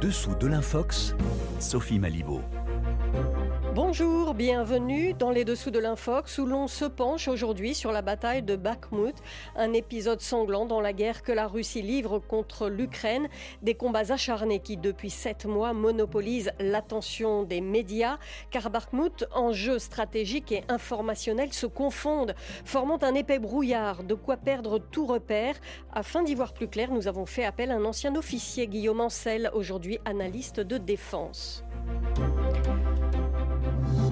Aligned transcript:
dessous 0.00 0.34
de 0.34 0.46
l'infox, 0.46 1.14
Sophie 1.58 1.98
Malibaud. 1.98 2.42
Bonjour, 3.72 4.34
bienvenue 4.34 5.14
dans 5.14 5.30
les 5.30 5.44
dessous 5.44 5.70
de 5.70 5.78
l'infox 5.78 6.38
où 6.38 6.46
l'on 6.46 6.66
se 6.66 6.84
penche 6.84 7.28
aujourd'hui 7.28 7.72
sur 7.76 7.92
la 7.92 8.02
bataille 8.02 8.42
de 8.42 8.56
Bakhmut, 8.56 9.14
un 9.54 9.72
épisode 9.74 10.20
sanglant 10.20 10.66
dans 10.66 10.80
la 10.80 10.92
guerre 10.92 11.22
que 11.22 11.30
la 11.30 11.46
Russie 11.46 11.80
livre 11.80 12.18
contre 12.18 12.68
l'Ukraine, 12.68 13.28
des 13.62 13.74
combats 13.74 14.12
acharnés 14.12 14.58
qui 14.58 14.76
depuis 14.76 15.08
sept 15.08 15.44
mois 15.46 15.72
monopolisent 15.72 16.50
l'attention 16.58 17.44
des 17.44 17.60
médias, 17.60 18.18
car 18.50 18.70
Bakhmut, 18.70 19.24
enjeux 19.32 19.78
stratégiques 19.78 20.50
et 20.50 20.64
informationnels 20.68 21.52
se 21.52 21.66
confondent, 21.66 22.34
formant 22.64 22.98
un 23.02 23.14
épais 23.14 23.38
brouillard, 23.38 24.02
de 24.02 24.14
quoi 24.14 24.36
perdre 24.36 24.78
tout 24.78 25.06
repère. 25.06 25.54
Afin 25.92 26.24
d'y 26.24 26.34
voir 26.34 26.54
plus 26.54 26.66
clair, 26.66 26.90
nous 26.90 27.06
avons 27.06 27.24
fait 27.24 27.44
appel 27.44 27.70
à 27.70 27.76
un 27.76 27.84
ancien 27.84 28.16
officier, 28.16 28.66
Guillaume 28.66 29.00
Ancel, 29.00 29.48
aujourd'hui 29.54 30.00
analyste 30.04 30.58
de 30.58 30.76
défense. 30.76 31.62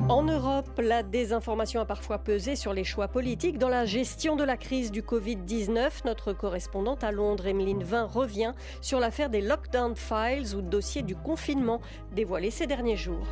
En 0.08 0.22
Europe, 0.22 0.80
la 0.82 1.02
désinformation 1.02 1.82
a 1.82 1.84
parfois 1.84 2.16
pesé 2.16 2.56
sur 2.56 2.72
les 2.72 2.82
choix 2.82 3.08
politiques 3.08 3.58
dans 3.58 3.68
la 3.68 3.84
gestion 3.84 4.36
de 4.36 4.44
la 4.44 4.56
crise 4.56 4.90
du 4.90 5.02
Covid-19. 5.02 6.06
Notre 6.06 6.32
correspondante 6.32 7.04
à 7.04 7.12
Londres, 7.12 7.46
Emeline 7.46 7.82
Vin, 7.82 8.04
revient 8.04 8.54
sur 8.80 9.00
l'affaire 9.00 9.28
des 9.28 9.42
Lockdown 9.42 9.94
Files 9.96 10.56
ou 10.56 10.62
dossier 10.62 11.02
du 11.02 11.14
confinement 11.14 11.82
dévoilé 12.12 12.50
ces 12.50 12.66
derniers 12.66 12.96
jours. 12.96 13.26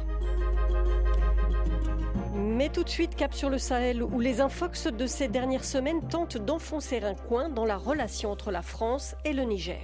Mais 2.35 2.69
tout 2.69 2.85
de 2.85 2.91
suite, 2.91 3.17
cap 3.17 3.33
sur 3.33 3.49
le 3.49 3.57
Sahel, 3.57 4.03
où 4.03 4.21
les 4.21 4.43
infox 4.43 4.89
de 4.89 5.07
ces 5.07 5.29
dernières 5.29 5.65
semaines 5.65 6.07
tentent 6.09 6.37
d'enfoncer 6.37 7.01
un 7.03 7.15
coin 7.15 7.49
dans 7.49 7.65
la 7.65 7.79
relation 7.79 8.31
entre 8.31 8.51
la 8.51 8.61
France 8.61 9.15
et 9.25 9.33
le 9.33 9.45
Niger. 9.45 9.81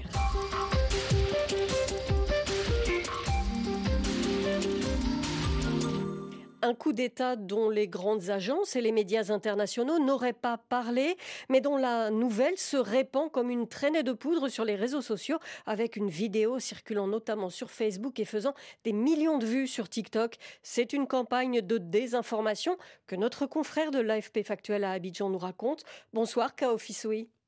Un 6.64 6.74
coup 6.74 6.92
d'État 6.92 7.34
dont 7.34 7.70
les 7.70 7.88
grandes 7.88 8.30
agences 8.30 8.76
et 8.76 8.80
les 8.80 8.92
médias 8.92 9.32
internationaux 9.32 9.98
n'auraient 9.98 10.32
pas 10.32 10.58
parlé, 10.58 11.16
mais 11.48 11.60
dont 11.60 11.76
la 11.76 12.12
nouvelle 12.12 12.56
se 12.56 12.76
répand 12.76 13.32
comme 13.32 13.50
une 13.50 13.66
traînée 13.66 14.04
de 14.04 14.12
poudre 14.12 14.48
sur 14.48 14.64
les 14.64 14.76
réseaux 14.76 15.02
sociaux, 15.02 15.38
avec 15.66 15.96
une 15.96 16.08
vidéo 16.08 16.60
circulant 16.60 17.08
notamment 17.08 17.50
sur 17.50 17.72
Facebook 17.72 18.20
et 18.20 18.24
faisant 18.24 18.54
des 18.84 18.92
millions 18.92 19.38
de 19.38 19.46
vues 19.46 19.66
sur 19.66 19.88
TikTok. 19.88 20.36
C'est 20.62 20.92
une 20.92 21.08
campagne 21.08 21.62
de 21.62 21.78
désinformation 21.78 22.78
que 23.08 23.16
notre 23.16 23.46
confrère 23.46 23.90
de 23.90 23.98
l'AFP 23.98 24.44
Factuel 24.44 24.84
à 24.84 24.92
Abidjan 24.92 25.30
nous 25.30 25.38
raconte. 25.38 25.82
Bonsoir, 26.12 26.54
Kao 26.54 26.78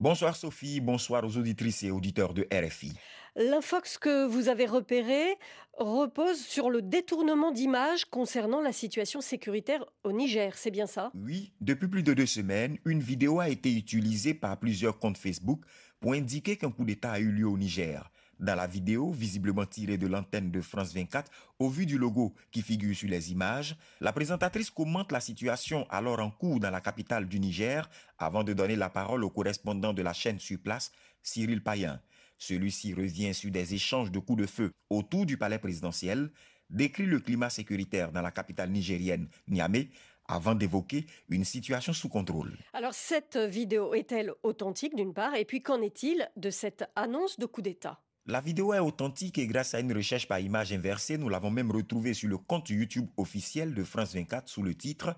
Bonsoir 0.01 0.35
Sophie, 0.35 0.81
bonsoir 0.81 1.25
aux 1.25 1.37
auditrices 1.37 1.85
et 1.85 1.92
auditeurs 1.92 2.35
de 2.35 2.48
RFI. 2.53 2.92
L'infox 3.37 3.99
que 3.99 4.27
vous 4.27 4.49
avez 4.49 4.65
repéré 4.65 5.37
repose 5.77 6.39
sur 6.41 6.71
le 6.71 6.83
détournement 6.83 7.51
d'images 7.51 8.05
concernant 8.05 8.61
la 8.61 8.73
situation 8.73 9.21
sécuritaire 9.21 9.85
au 10.05 10.13
Niger, 10.13 10.57
c'est 10.57 10.71
bien 10.71 10.87
ça? 10.87 11.11
Oui, 11.17 11.53
depuis 11.61 11.89
plus 11.89 12.05
de 12.05 12.15
deux 12.15 12.27
semaines, 12.27 12.79
une 12.85 13.01
vidéo 13.01 13.41
a 13.41 13.49
été 13.49 13.75
utilisée 13.77 14.35
par 14.35 14.57
plusieurs 14.61 15.01
comptes 15.01 15.19
Facebook 15.19 15.65
pour 15.99 16.13
indiquer 16.13 16.57
qu'un 16.57 16.71
coup 16.71 16.85
d'État 16.85 17.11
a 17.11 17.19
eu 17.19 17.33
lieu 17.33 17.49
au 17.49 17.59
Niger. 17.59 18.09
Dans 18.39 18.55
la 18.55 18.69
vidéo, 18.69 19.11
visiblement 19.11 19.67
tirée 19.67 19.98
de 19.98 20.07
l'antenne 20.07 20.53
de 20.53 20.61
France 20.61 20.95
24, 20.95 21.29
au 21.59 21.69
vu 21.69 21.87
du 21.87 21.98
logo 21.98 22.35
qui 22.53 22.63
figure 22.63 22.95
sur 22.95 23.09
les 23.09 23.33
images, 23.33 23.77
la 24.01 24.13
présentatrice 24.13 24.71
commente 24.71 25.11
la 25.11 25.19
situation 25.21 25.87
alors 25.91 26.21
en 26.21 26.31
cours 26.31 26.61
dans 26.61 26.71
la 26.71 26.81
capitale 26.81 27.27
du 27.27 27.41
Niger 27.41 27.91
avant 28.17 28.45
de 28.45 28.53
donner 28.53 28.77
la 28.77 28.91
parole 28.91 29.25
au 29.25 29.31
correspondant 29.31 29.93
de 29.93 30.03
la 30.03 30.13
chaîne 30.13 30.39
sur 30.39 30.59
place, 30.61 30.93
Cyril 31.21 31.63
Payen. 31.65 32.01
Celui-ci 32.39 32.95
revient 32.95 33.35
sur 33.35 33.51
des 33.51 33.75
échanges 33.75 34.11
de 34.11 34.19
coups 34.19 34.43
de 34.43 34.47
feu 34.47 34.73
autour 34.91 35.27
du 35.27 35.37
palais 35.37 35.59
présidentiel, 35.59 36.31
décrit 36.71 37.07
le 37.07 37.21
climat 37.21 37.51
sécuritaire 37.51 38.13
dans 38.13 38.23
la 38.23 38.31
capitale 38.31 38.71
nigérienne, 38.71 39.29
Niamey, 39.49 39.91
avant 40.27 40.55
d'évoquer 40.55 41.07
une 41.29 41.45
situation 41.45 41.92
sous 41.92 42.08
contrôle. 42.08 42.57
Alors 42.73 42.95
cette 42.95 43.36
vidéo 43.36 43.95
est-elle 43.95 44.33
authentique 44.42 44.97
d'une 44.97 45.13
part? 45.13 45.35
Et 45.35 45.45
puis 45.45 45.63
qu'en 45.63 45.83
est-il 45.83 46.31
de 46.36 46.51
cette 46.51 46.85
annonce 46.97 47.39
de 47.39 47.47
coup 47.47 47.63
d'État? 47.63 48.01
La 48.27 48.41
vidéo 48.41 48.73
est 48.73 48.79
authentique 48.79 49.37
et 49.37 49.47
grâce 49.47 49.75
à 49.75 49.81
une 49.81 49.92
recherche 49.92 50.27
par 50.27 50.41
image 50.41 50.73
inversée, 50.73 51.19
nous 51.19 51.29
l'avons 51.29 51.51
même 51.51 51.70
retrouvée 51.70 52.14
sur 52.14 52.31
le 52.31 52.39
compte 52.39 52.70
YouTube 52.70 53.07
officiel 53.19 53.75
de 53.75 53.85
France 53.85 54.14
24 54.14 54.48
sous 54.48 54.63
le 54.63 54.75
titre 54.75 55.14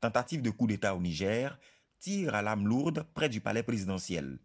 Tentative 0.00 0.42
de 0.42 0.50
coup 0.50 0.66
d'État 0.66 0.94
au 0.94 1.00
Niger, 1.00 1.58
tir 1.98 2.34
à 2.34 2.42
l'âme 2.42 2.66
lourde 2.66 3.06
près 3.14 3.28
du 3.28 3.40
palais 3.40 3.62
présidentiel. 3.62 4.38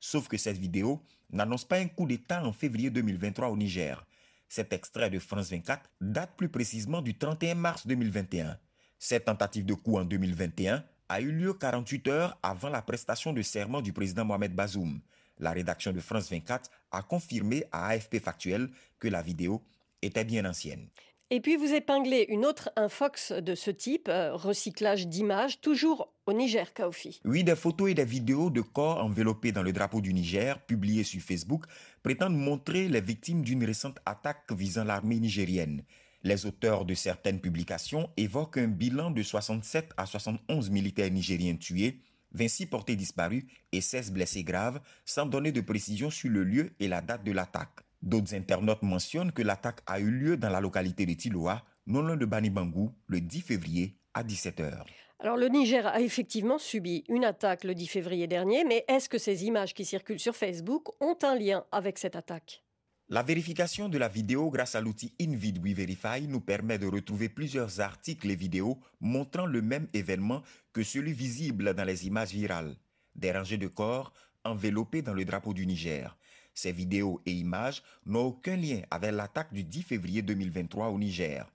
Sauf 0.00 0.28
que 0.28 0.36
cette 0.36 0.58
vidéo 0.58 1.02
n'annonce 1.30 1.64
pas 1.64 1.78
un 1.78 1.88
coup 1.88 2.06
d'État 2.06 2.44
en 2.44 2.52
février 2.52 2.90
2023 2.90 3.48
au 3.48 3.56
Niger. 3.56 4.04
Cet 4.48 4.72
extrait 4.72 5.10
de 5.10 5.18
France 5.18 5.50
24 5.50 5.90
date 6.00 6.36
plus 6.36 6.48
précisément 6.48 7.02
du 7.02 7.16
31 7.16 7.54
mars 7.54 7.86
2021. 7.86 8.58
Cette 8.98 9.26
tentative 9.26 9.66
de 9.66 9.74
coup 9.74 9.98
en 9.98 10.04
2021 10.04 10.82
a 11.08 11.20
eu 11.20 11.30
lieu 11.30 11.52
48 11.52 12.08
heures 12.08 12.38
avant 12.42 12.68
la 12.68 12.82
prestation 12.82 13.32
de 13.32 13.42
serment 13.42 13.82
du 13.82 13.92
président 13.92 14.24
Mohamed 14.24 14.54
Bazoum. 14.54 15.00
La 15.38 15.52
rédaction 15.52 15.92
de 15.92 16.00
France 16.00 16.30
24 16.30 16.70
a 16.90 17.02
confirmé 17.02 17.64
à 17.70 17.88
AFP 17.88 18.18
Factuel 18.20 18.70
que 18.98 19.08
la 19.08 19.22
vidéo 19.22 19.62
était 20.02 20.24
bien 20.24 20.44
ancienne. 20.44 20.88
Et 21.30 21.40
puis 21.40 21.56
vous 21.56 21.74
épinglez 21.74 22.24
une 22.30 22.46
autre 22.46 22.70
infox 22.76 23.32
de 23.32 23.54
ce 23.54 23.70
type, 23.70 24.08
euh, 24.08 24.34
recyclage 24.34 25.06
d'images, 25.08 25.60
toujours 25.60 26.10
au 26.24 26.32
Niger, 26.32 26.72
Kaofi. 26.72 27.20
Oui, 27.26 27.44
des 27.44 27.54
photos 27.54 27.90
et 27.90 27.94
des 27.94 28.06
vidéos 28.06 28.48
de 28.48 28.62
corps 28.62 29.04
enveloppés 29.04 29.52
dans 29.52 29.62
le 29.62 29.74
drapeau 29.74 30.00
du 30.00 30.14
Niger, 30.14 30.58
publiées 30.64 31.04
sur 31.04 31.20
Facebook, 31.20 31.66
prétendent 32.02 32.38
montrer 32.38 32.88
les 32.88 33.02
victimes 33.02 33.42
d'une 33.42 33.62
récente 33.62 33.98
attaque 34.06 34.50
visant 34.52 34.84
l'armée 34.84 35.20
nigérienne. 35.20 35.84
Les 36.22 36.46
auteurs 36.46 36.86
de 36.86 36.94
certaines 36.94 37.40
publications 37.40 38.08
évoquent 38.16 38.56
un 38.56 38.68
bilan 38.68 39.10
de 39.10 39.22
67 39.22 39.90
à 39.98 40.06
71 40.06 40.70
militaires 40.70 41.10
nigériens 41.10 41.56
tués, 41.56 42.00
26 42.32 42.66
portés 42.66 42.96
disparus 42.96 43.44
et 43.72 43.82
16 43.82 44.12
blessés 44.12 44.44
graves, 44.44 44.80
sans 45.04 45.26
donner 45.26 45.52
de 45.52 45.60
précision 45.60 46.08
sur 46.08 46.30
le 46.30 46.42
lieu 46.42 46.72
et 46.80 46.88
la 46.88 47.02
date 47.02 47.22
de 47.22 47.32
l'attaque. 47.32 47.80
D'autres 48.02 48.34
internautes 48.34 48.82
mentionnent 48.82 49.32
que 49.32 49.42
l'attaque 49.42 49.80
a 49.86 49.98
eu 50.00 50.10
lieu 50.10 50.36
dans 50.36 50.50
la 50.50 50.60
localité 50.60 51.04
de 51.06 51.14
Tiloa, 51.14 51.64
non 51.86 52.02
loin 52.02 52.16
de 52.16 52.26
Banibangou, 52.26 52.94
le 53.06 53.20
10 53.20 53.40
février 53.42 53.96
à 54.14 54.22
17h. 54.22 54.84
Alors 55.20 55.36
le 55.36 55.48
Niger 55.48 55.84
a 55.84 56.00
effectivement 56.00 56.58
subi 56.58 57.02
une 57.08 57.24
attaque 57.24 57.64
le 57.64 57.74
10 57.74 57.88
février 57.88 58.28
dernier, 58.28 58.62
mais 58.64 58.84
est-ce 58.86 59.08
que 59.08 59.18
ces 59.18 59.44
images 59.46 59.74
qui 59.74 59.84
circulent 59.84 60.20
sur 60.20 60.36
Facebook 60.36 60.90
ont 61.02 61.18
un 61.22 61.34
lien 61.34 61.64
avec 61.72 61.98
cette 61.98 62.14
attaque? 62.14 62.62
La 63.08 63.22
vérification 63.22 63.88
de 63.88 63.98
la 63.98 64.06
vidéo 64.06 64.50
grâce 64.50 64.74
à 64.74 64.80
l'outil 64.80 65.14
InVidWeVerify 65.20 66.28
nous 66.28 66.40
permet 66.40 66.78
de 66.78 66.86
retrouver 66.86 67.28
plusieurs 67.30 67.80
articles 67.80 68.30
et 68.30 68.36
vidéos 68.36 68.78
montrant 69.00 69.46
le 69.46 69.62
même 69.62 69.88
événement 69.92 70.42
que 70.72 70.84
celui 70.84 71.14
visible 71.14 71.74
dans 71.74 71.84
les 71.84 72.06
images 72.06 72.32
virales. 72.32 72.76
Des 73.16 73.32
rangées 73.32 73.56
de 73.56 73.66
corps 73.66 74.12
enveloppés 74.44 75.02
dans 75.02 75.14
le 75.14 75.24
drapeau 75.24 75.52
du 75.52 75.66
Niger. 75.66 76.16
Ces 76.58 76.72
vidéos 76.72 77.22
et 77.24 77.30
images 77.30 77.84
n'ont 78.04 78.24
aucun 78.26 78.56
lien 78.56 78.80
avec 78.90 79.12
l'attaque 79.12 79.52
du 79.52 79.62
10 79.62 79.82
février 79.84 80.22
2023 80.22 80.88
au 80.88 80.98
Niger. 80.98 81.48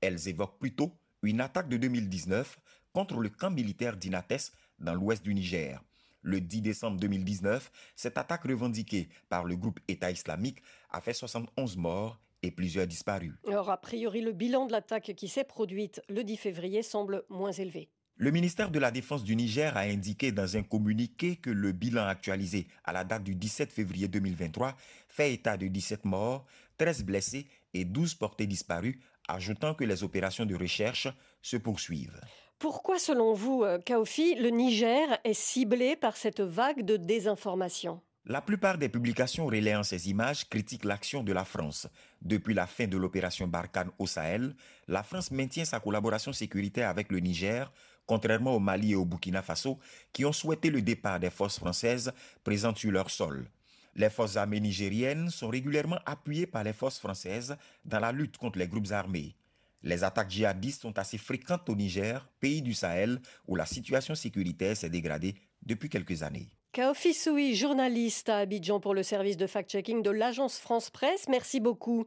Elles 0.00 0.28
évoquent 0.28 0.60
plutôt 0.60 0.92
une 1.24 1.40
attaque 1.40 1.68
de 1.68 1.76
2019 1.76 2.60
contre 2.92 3.18
le 3.18 3.30
camp 3.30 3.50
militaire 3.50 3.96
d'Inates 3.96 4.52
dans 4.78 4.94
l'ouest 4.94 5.24
du 5.24 5.34
Niger. 5.34 5.82
Le 6.22 6.40
10 6.40 6.60
décembre 6.60 7.00
2019, 7.00 7.72
cette 7.96 8.16
attaque 8.16 8.44
revendiquée 8.44 9.08
par 9.28 9.42
le 9.42 9.56
groupe 9.56 9.80
État 9.88 10.12
islamique 10.12 10.62
a 10.92 11.00
fait 11.00 11.14
71 11.14 11.76
morts 11.76 12.20
et 12.44 12.52
plusieurs 12.52 12.86
disparus. 12.86 13.34
Alors, 13.48 13.70
a 13.70 13.76
priori, 13.76 14.20
le 14.20 14.30
bilan 14.30 14.66
de 14.66 14.72
l'attaque 14.72 15.14
qui 15.16 15.26
s'est 15.26 15.42
produite 15.42 16.00
le 16.08 16.22
10 16.22 16.36
février 16.36 16.84
semble 16.84 17.24
moins 17.28 17.50
élevé. 17.50 17.88
Le 18.16 18.30
ministère 18.30 18.70
de 18.70 18.78
la 18.78 18.92
Défense 18.92 19.24
du 19.24 19.34
Niger 19.34 19.76
a 19.76 19.80
indiqué 19.80 20.30
dans 20.30 20.56
un 20.56 20.62
communiqué 20.62 21.34
que 21.34 21.50
le 21.50 21.72
bilan 21.72 22.06
actualisé 22.06 22.68
à 22.84 22.92
la 22.92 23.02
date 23.02 23.24
du 23.24 23.34
17 23.34 23.72
février 23.72 24.06
2023 24.06 24.76
fait 25.08 25.34
état 25.34 25.56
de 25.56 25.66
17 25.66 26.04
morts, 26.04 26.46
13 26.78 27.02
blessés 27.02 27.46
et 27.72 27.84
12 27.84 28.14
portés 28.14 28.46
disparus, 28.46 28.98
ajoutant 29.26 29.74
que 29.74 29.82
les 29.82 30.04
opérations 30.04 30.46
de 30.46 30.54
recherche 30.54 31.08
se 31.42 31.56
poursuivent. 31.56 32.20
Pourquoi, 32.60 33.00
selon 33.00 33.34
vous, 33.34 33.64
euh, 33.64 33.80
Kaofi, 33.80 34.36
le 34.36 34.50
Niger 34.50 35.18
est 35.24 35.34
ciblé 35.34 35.96
par 35.96 36.16
cette 36.16 36.40
vague 36.40 36.84
de 36.84 36.96
désinformation? 36.96 38.00
La 38.26 38.40
plupart 38.40 38.78
des 38.78 38.88
publications 38.88 39.44
relayant 39.46 39.82
ces 39.82 40.08
images 40.08 40.48
critiquent 40.48 40.84
l'action 40.86 41.22
de 41.22 41.32
la 41.32 41.44
France. 41.44 41.88
Depuis 42.22 42.54
la 42.54 42.66
fin 42.66 42.86
de 42.86 42.96
l'opération 42.96 43.46
Barkhane 43.46 43.90
au 43.98 44.06
Sahel, 44.06 44.54
la 44.88 45.02
France 45.02 45.30
maintient 45.30 45.66
sa 45.66 45.78
collaboration 45.78 46.32
sécuritaire 46.32 46.88
avec 46.88 47.12
le 47.12 47.18
Niger, 47.18 47.70
contrairement 48.06 48.54
au 48.54 48.60
Mali 48.60 48.92
et 48.92 48.96
au 48.96 49.04
Burkina 49.04 49.42
Faso, 49.42 49.78
qui 50.12 50.24
ont 50.24 50.32
souhaité 50.32 50.70
le 50.70 50.82
départ 50.82 51.20
des 51.20 51.30
forces 51.30 51.58
françaises 51.58 52.12
présentes 52.42 52.78
sur 52.78 52.90
leur 52.90 53.10
sol. 53.10 53.48
Les 53.96 54.10
forces 54.10 54.36
armées 54.36 54.60
nigériennes 54.60 55.30
sont 55.30 55.48
régulièrement 55.48 56.00
appuyées 56.04 56.46
par 56.46 56.64
les 56.64 56.72
forces 56.72 56.98
françaises 56.98 57.56
dans 57.84 58.00
la 58.00 58.10
lutte 58.12 58.36
contre 58.36 58.58
les 58.58 58.66
groupes 58.68 58.90
armés. 58.90 59.36
Les 59.82 60.02
attaques 60.02 60.30
djihadistes 60.30 60.82
sont 60.82 60.98
assez 60.98 61.18
fréquentes 61.18 61.68
au 61.68 61.76
Niger, 61.76 62.26
pays 62.40 62.62
du 62.62 62.74
Sahel, 62.74 63.20
où 63.46 63.54
la 63.54 63.66
situation 63.66 64.14
sécuritaire 64.14 64.76
s'est 64.76 64.88
dégradée 64.90 65.34
depuis 65.62 65.88
quelques 65.88 66.22
années. 66.22 66.48
Kaofisoui, 66.74 67.54
journaliste 67.54 68.28
à 68.28 68.38
Abidjan 68.38 68.80
pour 68.80 68.94
le 68.94 69.04
service 69.04 69.36
de 69.36 69.46
fact-checking 69.46 70.02
de 70.02 70.10
l'agence 70.10 70.58
France 70.58 70.90
Presse. 70.90 71.28
Merci 71.28 71.60
beaucoup. 71.60 72.04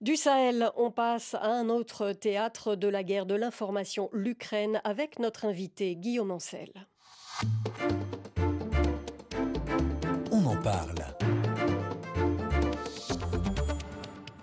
Du 0.00 0.16
Sahel, 0.16 0.70
on 0.78 0.90
passe 0.90 1.34
à 1.34 1.48
un 1.48 1.68
autre 1.68 2.12
théâtre 2.12 2.74
de 2.74 2.88
la 2.88 3.02
guerre 3.02 3.26
de 3.26 3.34
l'information, 3.34 4.08
l'Ukraine, 4.14 4.80
avec 4.82 5.18
notre 5.18 5.44
invité 5.44 5.94
Guillaume 5.94 6.30
Ancel. 6.30 6.72
On 10.32 10.46
en 10.46 10.56
parle. 10.62 11.04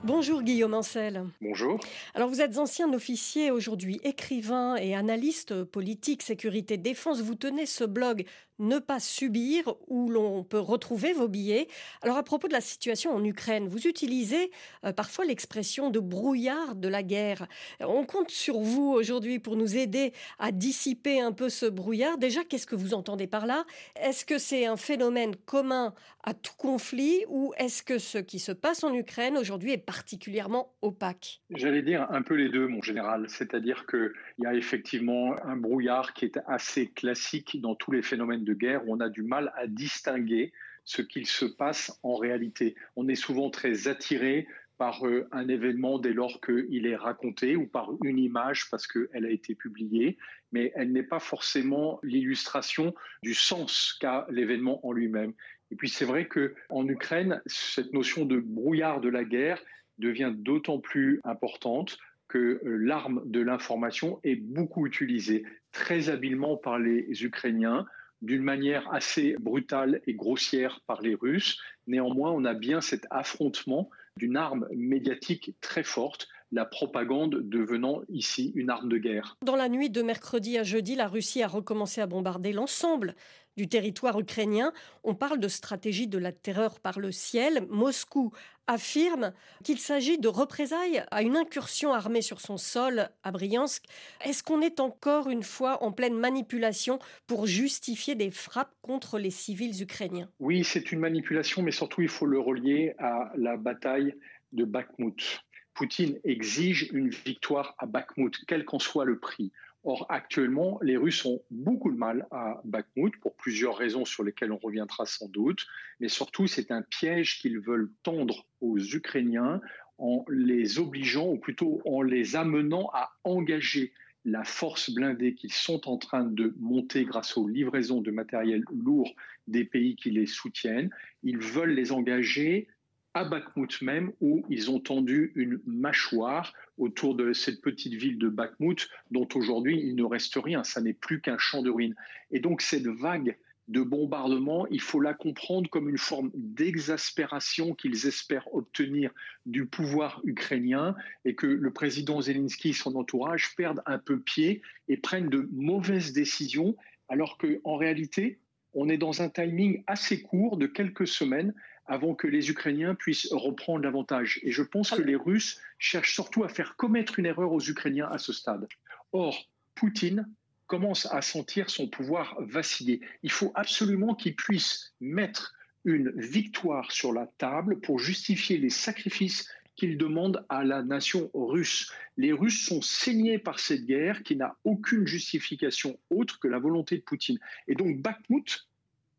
Bonjour 0.06 0.44
Guillaume 0.44 0.76
Ancel. 0.76 1.24
Bonjour. 1.42 1.80
Alors 2.14 2.30
vous 2.30 2.40
êtes 2.40 2.60
ancien 2.60 2.94
officier 2.94 3.50
aujourd'hui, 3.50 4.00
écrivain 4.04 4.76
et 4.76 4.94
analyste 4.94 5.64
politique, 5.64 6.22
sécurité, 6.22 6.78
défense. 6.78 7.22
Vous 7.22 7.34
tenez 7.34 7.66
ce 7.66 7.84
blog 7.84 8.24
ne 8.60 8.80
pas 8.80 9.00
subir, 9.00 9.76
où 9.88 10.10
l'on 10.10 10.44
peut 10.44 10.60
retrouver 10.60 11.14
vos 11.14 11.28
billets. 11.28 11.68
Alors 12.02 12.18
à 12.18 12.24
propos 12.24 12.48
de 12.48 12.54
la 12.54 12.62
situation 12.62 13.14
en 13.14 13.24
Ukraine, 13.24 13.68
vous 13.68 13.88
utilisez 13.88 14.52
euh, 14.84 14.94
parfois 14.94 15.26
l'expression 15.26 15.90
de 15.90 16.00
brouillard 16.00 16.76
de 16.76 16.88
la 16.88 17.04
guerre. 17.04 17.48
On 17.80 18.06
compte 18.06 18.32
sur 18.32 18.60
vous 18.60 18.92
aujourd'hui 18.92 19.40
pour 19.40 19.56
nous 19.56 19.78
aider 19.78 20.14
à 20.40 20.52
dissiper 20.52 21.20
un 21.20 21.32
peu 21.32 21.50
ce 21.50 21.66
brouillard. 21.66 22.18
Déjà, 22.18 22.44
qu'est-ce 22.44 22.68
que 22.68 22.76
vous 22.76 22.94
entendez 22.94 23.28
par 23.28 23.46
là? 23.46 23.66
Est-ce 24.00 24.26
que 24.26 24.38
c'est 24.38 24.66
un 24.66 24.78
phénomène 24.78 25.36
commun 25.36 25.94
à 26.24 26.34
tout 26.34 26.56
conflit 26.58 27.24
ou 27.28 27.54
est-ce 27.58 27.84
que 27.84 28.00
ce 28.00 28.18
qui 28.18 28.40
se 28.40 28.52
passe 28.52 28.84
en 28.84 28.94
Ukraine 28.94 29.38
aujourd'hui 29.38 29.72
est 29.72 29.78
particulièrement 29.78 30.74
opaque? 30.82 31.42
J'allais 31.52 31.82
dire 31.82 32.08
un 32.10 32.22
peu 32.22 32.36
les 32.36 32.50
deux, 32.50 32.68
mon 32.68 32.82
général. 32.82 33.26
C'est-à-dire 33.30 33.86
qu'il 34.36 34.44
y 34.44 34.48
a 34.48 34.54
effectivement 34.54 35.36
un 35.44 35.56
brouillard 35.56 36.14
qui 36.14 36.26
est 36.26 36.40
assez 36.48 36.90
classique 36.92 37.60
dans 37.62 37.76
tous 37.76 37.92
les 37.92 38.02
phénomènes 38.02 38.44
de 38.44 38.54
guerre 38.54 38.88
où 38.88 38.94
on 38.94 39.00
a 39.00 39.10
du 39.10 39.24
mal 39.24 39.52
à 39.56 39.68
distinguer 39.68 40.52
ce 40.84 41.02
qu'il 41.02 41.26
se 41.26 41.46
passe 41.46 41.98
en 42.04 42.16
réalité. 42.16 42.76
On 42.96 43.08
est 43.08 43.16
souvent 43.16 43.50
très 43.50 43.88
attiré 43.88 44.48
par 44.78 45.08
euh, 45.08 45.28
un 45.32 45.48
événement 45.48 46.00
dès 46.00 46.14
lors 46.14 46.42
qu'il 46.42 46.86
est 46.86 46.96
raconté 46.96 47.56
ou 47.56 47.66
par 47.66 47.92
une 48.04 48.20
image 48.20 48.70
parce 48.70 48.88
qu'elle 48.88 49.26
a 49.26 49.30
été 49.30 49.56
publiée, 49.56 50.18
mais 50.52 50.72
elle 50.76 50.92
n'est 50.92 51.04
pas 51.04 51.20
forcément 51.20 52.00
l'illustration 52.04 52.94
du 53.24 53.34
sens 53.34 53.98
qu'a 54.00 54.28
l'événement 54.30 54.86
en 54.86 54.92
lui-même. 54.92 55.34
Et 55.72 55.76
puis 55.76 55.90
c'est 55.90 56.06
vrai 56.06 56.28
que 56.28 56.56
en 56.70 56.88
Ukraine, 56.88 57.42
cette 57.46 57.94
notion 57.94 58.26
de 58.26 58.38
brouillard 58.38 59.02
de 59.02 59.10
la 59.10 59.24
guerre 59.24 59.62
devient 59.98 60.34
d'autant 60.36 60.80
plus 60.80 61.22
importante 61.24 61.98
euh, 62.38 62.78
l'arme 62.78 63.22
de 63.26 63.40
l'information 63.40 64.20
est 64.24 64.36
beaucoup 64.36 64.86
utilisée 64.86 65.44
très 65.72 66.10
habilement 66.10 66.58
par 66.58 66.80
les 66.80 67.24
Ukrainiens 67.24 67.86
d'une 68.22 68.44
manière 68.44 68.92
assez 68.94 69.36
brutale 69.40 70.02
et 70.08 70.14
grossière 70.14 70.82
par 70.88 71.02
les 71.02 71.16
Russes. 71.16 71.60
Néanmoins, 71.88 72.32
on 72.32 72.46
a 72.46 72.54
bien 72.54 72.82
cet 72.82 73.06
affrontement 73.12 73.90
d'une 74.18 74.38
arme 74.38 74.68
médiatique 74.74 75.56
très 75.62 75.84
forte, 75.84 76.28
la 76.52 76.66
propagande 76.66 77.50
devenant 77.50 78.02
ici 78.08 78.54
une 78.56 78.70
arme 78.70 78.88
de 78.88 78.98
guerre. 78.98 79.38
Dans 79.44 79.56
la 79.56 79.68
nuit 79.68 79.90
de 79.90 80.02
mercredi 80.02 80.58
à 80.58 80.64
jeudi, 80.64 80.96
la 80.96 81.08
Russie 81.08 81.44
a 81.44 81.48
recommencé 81.48 82.02
à 82.02 82.08
bombarder 82.08 82.54
l'ensemble 82.54 83.16
du 83.58 83.68
territoire 83.68 84.20
ukrainien. 84.20 84.74
On 85.04 85.16
parle 85.16 85.40
de 85.40 85.48
stratégie 85.48 86.08
de 86.08 86.18
la 86.18 86.32
terreur 86.32 86.80
par 86.80 87.00
le 87.00 87.12
ciel. 87.12 87.66
Moscou 87.70 88.32
affirme 88.68 89.34
qu'il 89.64 89.80
s'agit 89.80 90.18
de 90.18 90.28
représailles 90.28 91.04
à 91.12 91.22
une 91.22 91.38
incursion 91.38 91.94
armée 91.94 92.22
sur 92.22 92.42
son 92.42 92.58
sol 92.58 93.10
à 93.24 93.32
Briansk. 93.32 93.84
Est-ce 94.24 94.44
qu'on 94.44 94.62
est 94.62 94.80
encore 94.80 95.30
une 95.30 95.44
fois 95.44 95.84
en 95.84 95.92
pleine 95.92 96.18
manipulation 96.18 97.00
pour 97.28 97.46
justifier 97.46 98.16
des 98.16 98.32
frappes 98.32 98.74
contre 98.82 99.20
les 99.20 99.32
civils 99.32 99.82
ukrainiens? 99.82 100.30
Oui, 100.40 100.64
c'est 100.64 100.92
une 100.92 101.00
manipulation, 101.00 101.62
mais 101.62 101.72
surtout 101.72 102.02
il 102.02 102.10
faut 102.10 102.26
le 102.26 102.40
relier 102.40 102.96
à 102.98 103.32
la 103.36 103.58
bataille 103.58 104.16
de 104.52 104.66
Bakhmut. 104.66 105.42
Poutine 105.74 106.18
exige 106.24 106.90
une 106.94 107.10
victoire 107.10 107.76
à 107.78 107.86
Bakhmut, 107.86 108.34
quel 108.48 108.64
qu'en 108.64 108.80
soit 108.80 109.06
le 109.06 109.20
prix. 109.20 109.52
Or, 109.88 110.08
actuellement, 110.10 110.80
les 110.82 110.98
Russes 110.98 111.24
ont 111.26 111.42
beaucoup 111.52 111.92
de 111.92 111.98
mal 111.98 112.26
à 112.32 112.60
Bakhmut 112.66 113.16
pour 113.20 113.36
plusieurs 113.36 113.78
raisons 113.78 114.04
sur 114.04 114.24
lesquelles 114.24 114.52
on 114.52 114.58
reviendra 114.58 115.06
sans 115.06 115.28
doute. 115.28 115.68
Mais 116.00 116.10
surtout, 116.10 116.48
c'est 116.48 116.72
un 116.72 116.82
piège 116.82 117.40
qu'ils 117.40 117.60
veulent 117.60 117.92
tendre 118.02 118.48
aux 118.62 118.80
Ukrainiens 118.80 119.62
en 120.00 120.26
les 120.28 120.80
obligeant, 120.80 121.30
ou 121.30 121.38
plutôt 121.38 121.84
en 121.86 122.02
les 122.02 122.36
amenant 122.36 122.90
à 122.94 123.12
engager 123.24 123.94
la 124.26 124.44
force 124.44 124.90
blindée 124.90 125.36
qu'ils 125.36 125.54
sont 125.54 125.88
en 125.88 125.98
train 125.98 126.24
de 126.24 126.56
monter 126.58 127.06
grâce 127.06 127.38
aux 127.38 127.48
livraisons 127.48 128.02
de 128.02 128.10
matériel 128.10 128.64
lourd 128.74 129.16
des 129.48 129.66
pays 129.66 129.96
qui 129.96 130.10
les 130.10 130.26
soutiennent. 130.26 130.90
Ils 131.22 131.38
veulent 131.38 131.76
les 131.76 131.92
engager 131.92 132.68
à 133.16 133.24
Bakhmut 133.24 133.82
même, 133.82 134.12
où 134.20 134.46
ils 134.50 134.70
ont 134.70 134.80
tendu 134.80 135.32
une 135.36 135.60
mâchoire 135.66 136.54
autour 136.78 137.16
de 137.16 137.32
cette 137.32 137.62
petite 137.62 137.94
ville 137.94 138.20
de 138.20 138.28
Bakhmut, 138.28 138.90
dont 139.10 139.28
aujourd'hui 139.34 139.80
il 139.82 139.96
ne 139.96 140.04
reste 140.04 140.36
rien, 140.36 140.64
ça 140.66 140.82
n'est 140.82 140.94
plus 140.94 141.22
qu'un 141.22 141.38
champ 141.38 141.64
de 141.64 141.70
ruines. 141.70 141.96
Et 142.32 142.42
donc 142.42 142.62
cette 142.62 142.88
vague 142.88 143.38
de 143.70 143.82
bombardement, 143.82 144.68
il 144.68 144.82
faut 144.82 145.00
la 145.00 145.14
comprendre 145.14 145.70
comme 145.70 145.90
une 145.90 145.98
forme 145.98 146.30
d'exaspération 146.36 147.74
qu'ils 147.74 148.06
espèrent 148.06 148.54
obtenir 148.54 149.12
du 149.46 149.66
pouvoir 149.66 150.22
ukrainien 150.26 150.94
et 151.24 151.36
que 151.36 151.48
le 151.48 151.72
président 151.72 152.22
Zelensky 152.22 152.70
et 152.70 152.74
son 152.74 152.96
entourage 152.96 153.56
perdent 153.56 153.82
un 153.86 153.98
peu 153.98 154.20
pied 154.20 154.62
et 154.90 154.98
prennent 154.98 155.30
de 155.30 155.50
mauvaises 155.54 156.12
décisions, 156.12 156.76
alors 157.08 157.38
qu'en 157.38 157.78
réalité, 157.78 158.40
on 158.74 158.90
est 158.90 158.98
dans 158.98 159.22
un 159.22 159.30
timing 159.30 159.84
assez 159.88 160.22
court 160.22 160.58
de 160.58 160.68
quelques 160.68 161.08
semaines 161.08 161.54
avant 161.86 162.16
que 162.16 162.28
les 162.28 162.50
Ukrainiens 162.50 162.96
puissent 162.96 163.28
reprendre 163.32 163.84
l'avantage. 163.84 164.40
Et 164.44 164.52
je 164.52 164.64
pense 164.64 164.92
que 164.92 165.02
les 165.02 165.16
Russes 165.16 165.60
cherchent 165.78 166.14
surtout 166.14 166.44
à 166.44 166.50
faire 166.50 166.76
commettre 166.76 167.20
une 167.20 167.26
erreur 167.26 167.52
aux 167.52 167.62
Ukrainiens 167.62 168.10
à 168.10 168.18
ce 168.18 168.34
stade. 168.34 168.68
Or, 169.12 169.48
Poutine 169.76 170.28
commence 170.68 171.06
à 171.12 171.22
sentir 171.22 171.70
son 171.70 171.88
pouvoir 171.88 172.38
vaciller. 172.42 173.02
Il 173.24 173.32
faut 173.32 173.52
absolument 173.56 174.16
qu'il 174.16 174.36
puisse 174.36 174.94
mettre 175.00 175.54
une 175.84 176.12
victoire 176.16 176.92
sur 176.92 177.14
la 177.14 177.28
table 177.38 177.80
pour 177.80 178.00
justifier 178.00 178.58
les 178.58 178.72
sacrifices 178.72 179.48
qu'il 179.76 179.98
demande 179.98 180.46
à 180.50 180.64
la 180.64 180.82
nation 180.82 181.30
russe. 181.34 181.92
Les 182.18 182.32
Russes 182.32 182.66
sont 182.66 182.82
saignés 182.82 183.38
par 183.38 183.60
cette 183.60 183.86
guerre 183.86 184.24
qui 184.24 184.36
n'a 184.36 184.58
aucune 184.64 185.06
justification 185.06 186.00
autre 186.10 186.40
que 186.40 186.48
la 186.48 186.60
volonté 186.60 186.98
de 186.98 187.02
Poutine. 187.02 187.40
Et 187.68 187.76
donc 187.76 188.02
Bakhmut 188.02 188.68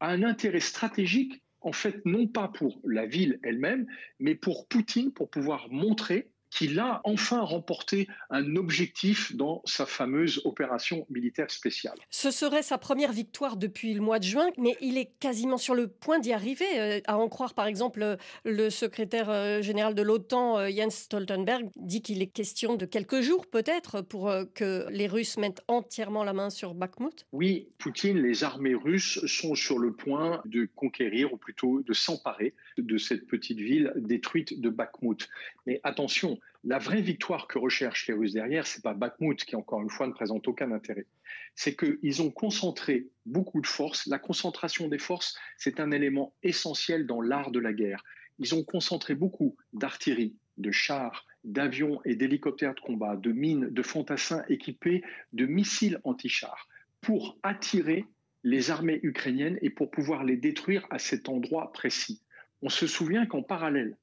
a 0.00 0.08
un 0.08 0.22
intérêt 0.22 0.60
stratégique 0.60 1.42
en 1.66 1.72
fait, 1.72 2.00
non 2.06 2.28
pas 2.28 2.46
pour 2.46 2.80
la 2.84 3.06
ville 3.06 3.40
elle-même, 3.42 3.88
mais 4.20 4.36
pour 4.36 4.68
Poutine, 4.68 5.12
pour 5.12 5.28
pouvoir 5.28 5.66
montrer 5.68 6.30
qu'il 6.50 6.79
a 6.79 7.00
enfin 7.05 7.41
remporté 7.41 8.09
un 8.31 8.57
objectif 8.57 9.35
dans 9.35 9.62
sa 9.65 9.87
fameuse 9.87 10.41
opération 10.45 11.07
militaire 11.11 11.50
spéciale. 11.50 11.97
Ce 12.11 12.31
serait 12.31 12.62
sa 12.62 12.79
première 12.79 13.12
victoire 13.12 13.57
depuis 13.57 13.95
le 13.95 14.00
mois 14.00 14.19
de 14.19 14.25
juin, 14.25 14.49
mais 14.59 14.76
il 14.81 14.99
est 14.99 15.11
quasiment 15.21 15.59
sur 15.59 15.75
le 15.75 15.88
point 15.88 16.19
d'y 16.19 16.33
arriver, 16.33 16.67
euh, 16.79 17.00
à 17.07 17.19
en 17.19 17.29
croire 17.29 17.55
par 17.55 17.67
exemple 17.67 18.17
le 18.45 18.71
secrétaire 18.71 19.31
euh, 19.31 19.62
général 19.62 19.95
de 19.95 20.03
l'OTAN, 20.03 20.59
euh, 20.59 20.69
Jens 20.69 20.95
Stoltenberg, 20.95 21.69
dit 21.76 22.03
qu'il 22.03 22.23
est 22.23 22.26
question 22.26 22.76
de 22.76 22.87
quelques 22.87 23.21
jours 23.21 23.47
peut-être 23.47 24.00
pour 24.00 24.33
que 24.55 24.87
les 24.91 25.07
Russes 25.07 25.37
mettent 25.37 25.62
entièrement 25.69 26.25
la 26.25 26.33
main 26.33 26.50
sur 26.50 26.75
Bakhmut 26.75 27.26
Oui, 27.33 27.69
Poutine, 27.79 28.19
les 28.19 28.45
armées 28.45 28.75
russes 28.75 29.25
sont 29.26 29.55
sur 29.55 29.79
le 29.79 29.93
point 29.93 30.43
de 30.45 30.69
conquérir, 30.75 31.33
ou 31.33 31.37
plutôt 31.37 31.83
de 31.83 31.93
s'emparer 31.93 32.55
de 32.79 32.99
cette 32.99 33.26
petite 33.26 33.59
ville 33.59 33.93
détruite 33.97 34.61
de 34.61 34.69
Bakhmut. 34.69 35.29
Mais 35.67 35.81
attention, 35.85 36.36
la 36.64 36.78
vraie 36.78 37.00
victoire 37.00 37.47
que 37.47 37.59
recherchent 37.59 38.09
les 38.09 38.14
Russes 38.14 38.33
derrière, 38.33 38.66
c'est 38.66 38.83
pas 38.83 38.95
Bakhmut 38.95 39.45
qui, 39.45 39.55
encore 39.55 39.83
une 39.83 39.90
fois, 39.90 40.07
ne 40.07 40.12
présente 40.12 40.49
aucun 40.49 40.73
intérêt. 40.73 41.07
C'est 41.55 41.76
qu'ils 41.76 42.23
ont 42.23 42.31
concentré 42.31 43.07
beaucoup 43.25 43.61
de 43.61 43.66
forces. 43.66 44.07
La 44.07 44.19
concentration 44.19 44.88
des 44.88 44.99
forces, 44.99 45.38
c'est 45.57 45.78
un 45.78 45.93
élément 45.93 46.35
essentiel 46.43 47.07
dans 47.07 47.21
l'art 47.21 47.50
de 47.50 47.61
la 47.61 47.73
guerre. 47.73 48.02
Ils 48.38 48.55
ont 48.55 48.64
concentré 48.64 49.14
beaucoup 49.14 49.57
d'artillerie, 49.73 50.35
de 50.59 50.71
chars, 50.73 51.25
d'avions 51.45 52.00
et 52.05 52.16
d'hélicoptères 52.16 52.75
de 52.75 52.81
combat, 52.81 53.16
de 53.16 53.31
mines, 53.31 53.69
de 53.71 53.83
fantassins 53.83 54.45
équipés 54.49 55.02
de 55.33 55.47
missiles 55.47 56.00
anti-chars 56.05 56.69
pour 57.00 57.38
attirer 57.45 58.05
les 58.43 58.71
armées 58.71 59.00
ukrainiennes 59.02 59.59
et 59.62 59.71
pour 59.71 59.90
pouvoir 59.90 60.25
les 60.25 60.37
détruire 60.37 60.87
à 60.90 60.99
cet 60.99 61.28
endroit 61.28 61.73
précis. 61.73 62.23
On 62.62 62.69
se 62.69 62.87
souvient 62.87 63.26
qu'en 63.26 63.43
parallèle, 63.43 63.97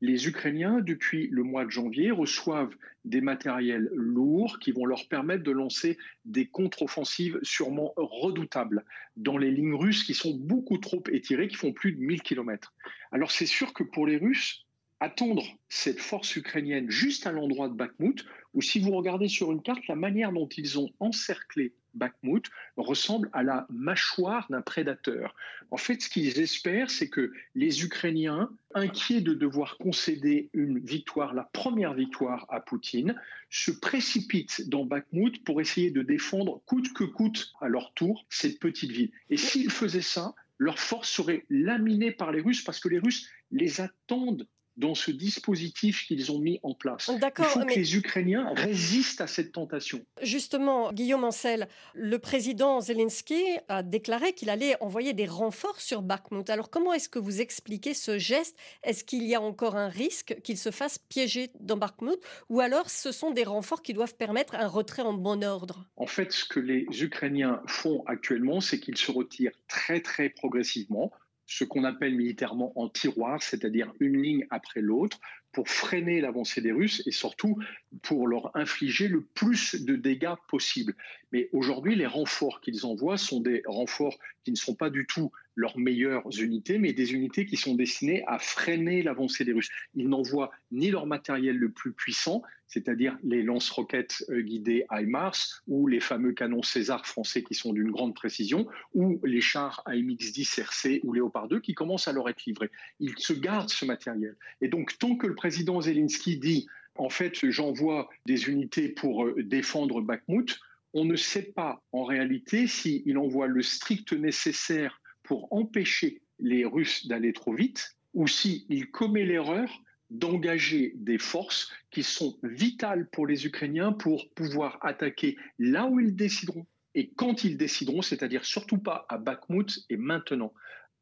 les 0.00 0.28
Ukrainiens, 0.28 0.80
depuis 0.80 1.28
le 1.28 1.42
mois 1.42 1.64
de 1.64 1.70
janvier, 1.70 2.10
reçoivent 2.10 2.74
des 3.04 3.20
matériels 3.20 3.90
lourds 3.92 4.58
qui 4.60 4.70
vont 4.70 4.84
leur 4.84 5.08
permettre 5.08 5.42
de 5.42 5.50
lancer 5.50 5.98
des 6.24 6.46
contre-offensives 6.46 7.38
sûrement 7.42 7.92
redoutables 7.96 8.84
dans 9.16 9.38
les 9.38 9.50
lignes 9.50 9.74
russes 9.74 10.04
qui 10.04 10.14
sont 10.14 10.34
beaucoup 10.34 10.78
trop 10.78 11.02
étirées, 11.10 11.48
qui 11.48 11.56
font 11.56 11.72
plus 11.72 11.92
de 11.92 12.00
1000 12.00 12.22
km. 12.22 12.74
Alors 13.10 13.32
c'est 13.32 13.46
sûr 13.46 13.72
que 13.72 13.82
pour 13.82 14.06
les 14.06 14.18
Russes, 14.18 14.66
attendre 15.00 15.44
cette 15.68 16.00
force 16.00 16.34
ukrainienne 16.36 16.90
juste 16.90 17.26
à 17.26 17.32
l'endroit 17.32 17.68
de 17.68 17.74
Bakhmut, 17.74 18.24
ou 18.54 18.62
si 18.62 18.78
vous 18.80 18.92
regardez 18.92 19.28
sur 19.28 19.52
une 19.52 19.62
carte 19.62 19.86
la 19.88 19.96
manière 19.96 20.32
dont 20.32 20.48
ils 20.48 20.78
ont 20.78 20.90
encerclé 21.00 21.72
Bakhmut 21.94 22.44
ressemble 22.76 23.30
à 23.32 23.42
la 23.42 23.66
mâchoire 23.70 24.46
d'un 24.50 24.62
prédateur. 24.62 25.34
En 25.70 25.76
fait, 25.76 26.00
ce 26.00 26.08
qu'ils 26.08 26.38
espèrent, 26.40 26.90
c'est 26.90 27.08
que 27.08 27.32
les 27.54 27.84
Ukrainiens, 27.84 28.50
inquiets 28.74 29.20
de 29.20 29.34
devoir 29.34 29.78
concéder 29.78 30.50
une 30.52 30.78
victoire, 30.78 31.34
la 31.34 31.44
première 31.44 31.94
victoire 31.94 32.46
à 32.48 32.60
Poutine, 32.60 33.14
se 33.50 33.70
précipitent 33.70 34.68
dans 34.68 34.84
Bakhmut 34.84 35.44
pour 35.44 35.60
essayer 35.60 35.90
de 35.90 36.02
défendre 36.02 36.60
coûte 36.66 36.92
que 36.92 37.04
coûte 37.04 37.52
à 37.60 37.68
leur 37.68 37.92
tour 37.94 38.26
cette 38.28 38.60
petite 38.60 38.90
ville. 38.90 39.10
Et 39.30 39.36
s'ils 39.36 39.70
faisaient 39.70 40.00
ça, 40.00 40.34
leur 40.58 40.78
force 40.78 41.08
serait 41.08 41.44
laminée 41.48 42.12
par 42.12 42.32
les 42.32 42.40
Russes 42.40 42.62
parce 42.62 42.80
que 42.80 42.88
les 42.88 42.98
Russes 42.98 43.28
les 43.50 43.80
attendent 43.80 44.46
dans 44.78 44.94
ce 44.94 45.10
dispositif 45.10 46.06
qu'ils 46.06 46.32
ont 46.32 46.38
mis 46.38 46.60
en 46.62 46.72
place. 46.72 47.10
Il 47.12 47.44
faut 47.44 47.60
que 47.60 47.74
les 47.74 47.96
Ukrainiens 47.96 48.52
résistent 48.54 49.20
à 49.20 49.26
cette 49.26 49.52
tentation. 49.52 50.04
Justement, 50.22 50.92
Guillaume 50.92 51.24
Ancel, 51.24 51.68
le 51.94 52.18
président 52.18 52.80
Zelensky 52.80 53.42
a 53.68 53.82
déclaré 53.82 54.32
qu'il 54.32 54.50
allait 54.50 54.80
envoyer 54.80 55.12
des 55.12 55.26
renforts 55.26 55.80
sur 55.80 56.00
Bakhmut. 56.00 56.48
Alors 56.48 56.70
comment 56.70 56.92
est-ce 56.92 57.08
que 57.08 57.18
vous 57.18 57.40
expliquez 57.40 57.92
ce 57.92 58.18
geste? 58.18 58.56
Est-ce 58.84 59.02
qu'il 59.04 59.24
y 59.24 59.34
a 59.34 59.40
encore 59.40 59.76
un 59.76 59.88
risque 59.88 60.36
qu'il 60.42 60.56
se 60.56 60.70
fasse 60.70 60.98
piéger 60.98 61.50
dans 61.58 61.76
Bakhmut? 61.76 62.18
Ou 62.48 62.60
alors 62.60 62.88
ce 62.88 63.10
sont 63.10 63.32
des 63.32 63.44
renforts 63.44 63.82
qui 63.82 63.92
doivent 63.92 64.14
permettre 64.14 64.54
un 64.54 64.68
retrait 64.68 65.02
en 65.02 65.12
bon 65.12 65.42
ordre? 65.42 65.84
En 65.96 66.06
fait, 66.06 66.32
ce 66.32 66.44
que 66.44 66.60
les 66.60 66.86
Ukrainiens 67.02 67.60
font 67.66 68.04
actuellement, 68.06 68.60
c'est 68.60 68.78
qu'ils 68.78 68.96
se 68.96 69.10
retirent 69.10 69.52
très 69.66 70.00
très 70.00 70.28
progressivement 70.28 71.10
ce 71.48 71.64
qu'on 71.64 71.84
appelle 71.84 72.14
militairement 72.14 72.78
en 72.78 72.88
tiroir, 72.88 73.42
c'est-à-dire 73.42 73.92
une 74.00 74.22
ligne 74.22 74.46
après 74.50 74.82
l'autre, 74.82 75.18
pour 75.52 75.68
freiner 75.68 76.20
l'avancée 76.20 76.60
des 76.60 76.72
Russes 76.72 77.02
et 77.06 77.10
surtout 77.10 77.58
pour 78.02 78.26
leur 78.26 78.56
infliger 78.56 79.08
le 79.08 79.22
plus 79.22 79.74
de 79.84 79.96
dégâts 79.96 80.34
possible. 80.48 80.94
Mais 81.32 81.48
aujourd'hui, 81.52 81.94
les 81.94 82.06
renforts 82.06 82.60
qu'ils 82.60 82.86
envoient 82.86 83.18
sont 83.18 83.40
des 83.40 83.62
renforts 83.66 84.18
qui 84.44 84.50
ne 84.50 84.56
sont 84.56 84.74
pas 84.74 84.90
du 84.90 85.06
tout 85.06 85.30
leurs 85.56 85.76
meilleures 85.76 86.28
unités, 86.40 86.78
mais 86.78 86.92
des 86.92 87.12
unités 87.12 87.44
qui 87.44 87.56
sont 87.56 87.74
destinées 87.74 88.22
à 88.28 88.38
freiner 88.38 89.02
l'avancée 89.02 89.44
des 89.44 89.52
Russes. 89.52 89.70
Ils 89.94 90.08
n'envoient 90.08 90.52
ni 90.70 90.90
leur 90.90 91.06
matériel 91.06 91.56
le 91.56 91.70
plus 91.70 91.92
puissant, 91.92 92.42
c'est-à-dire 92.68 93.18
les 93.24 93.42
lance-roquettes 93.42 94.24
euh, 94.28 94.40
guidés 94.40 94.86
HIMARS 94.90 95.62
ou 95.66 95.88
les 95.88 95.98
fameux 95.98 96.32
canons 96.32 96.62
César 96.62 97.06
français 97.06 97.42
qui 97.42 97.54
sont 97.54 97.72
d'une 97.72 97.90
grande 97.90 98.14
précision, 98.14 98.68
ou 98.94 99.20
les 99.24 99.40
chars 99.40 99.82
AMX-10 99.86 100.60
RC 100.60 101.00
ou 101.02 101.12
Léopard 101.12 101.48
2 101.48 101.60
qui 101.60 101.74
commencent 101.74 102.06
à 102.06 102.12
leur 102.12 102.28
être 102.28 102.44
livrés. 102.44 102.70
Ils 103.00 103.18
se 103.18 103.32
gardent 103.32 103.70
ce 103.70 103.84
matériel. 103.84 104.36
Et 104.60 104.68
donc, 104.68 104.96
tant 104.98 105.16
que 105.16 105.26
le 105.26 105.34
président 105.38 105.80
Zelensky 105.80 106.36
dit 106.36 106.66
en 106.96 107.08
fait, 107.08 107.48
j'envoie 107.48 108.10
des 108.26 108.48
unités 108.48 108.88
pour 108.88 109.24
euh, 109.24 109.42
défendre 109.44 110.00
Bakhmut, 110.00 110.58
on 110.94 111.04
ne 111.04 111.14
sait 111.14 111.52
pas 111.54 111.80
en 111.92 112.02
réalité 112.02 112.66
s'il 112.66 113.16
envoie 113.16 113.46
le 113.46 113.62
strict 113.62 114.12
nécessaire 114.12 115.00
pour 115.22 115.52
empêcher 115.52 116.22
les 116.40 116.64
Russes 116.64 117.06
d'aller 117.06 117.32
trop 117.32 117.54
vite, 117.54 117.96
ou 118.14 118.26
s'il 118.26 118.90
commet 118.90 119.24
l'erreur 119.24 119.70
d'engager 120.10 120.94
des 120.96 121.18
forces 121.18 121.70
qui 121.92 122.02
sont 122.02 122.36
vitales 122.42 123.08
pour 123.10 123.26
les 123.26 123.46
Ukrainiens 123.46 123.92
pour 123.92 124.28
pouvoir 124.30 124.78
attaquer 124.80 125.36
là 125.58 125.86
où 125.86 126.00
ils 126.00 126.16
décideront 126.16 126.66
et 126.94 127.12
quand 127.14 127.44
ils 127.44 127.56
décideront, 127.56 128.02
c'est-à-dire 128.02 128.44
surtout 128.44 128.78
pas 128.78 129.06
à 129.08 129.18
Bakhmut 129.18 129.84
et 129.88 129.96
maintenant. 129.96 130.52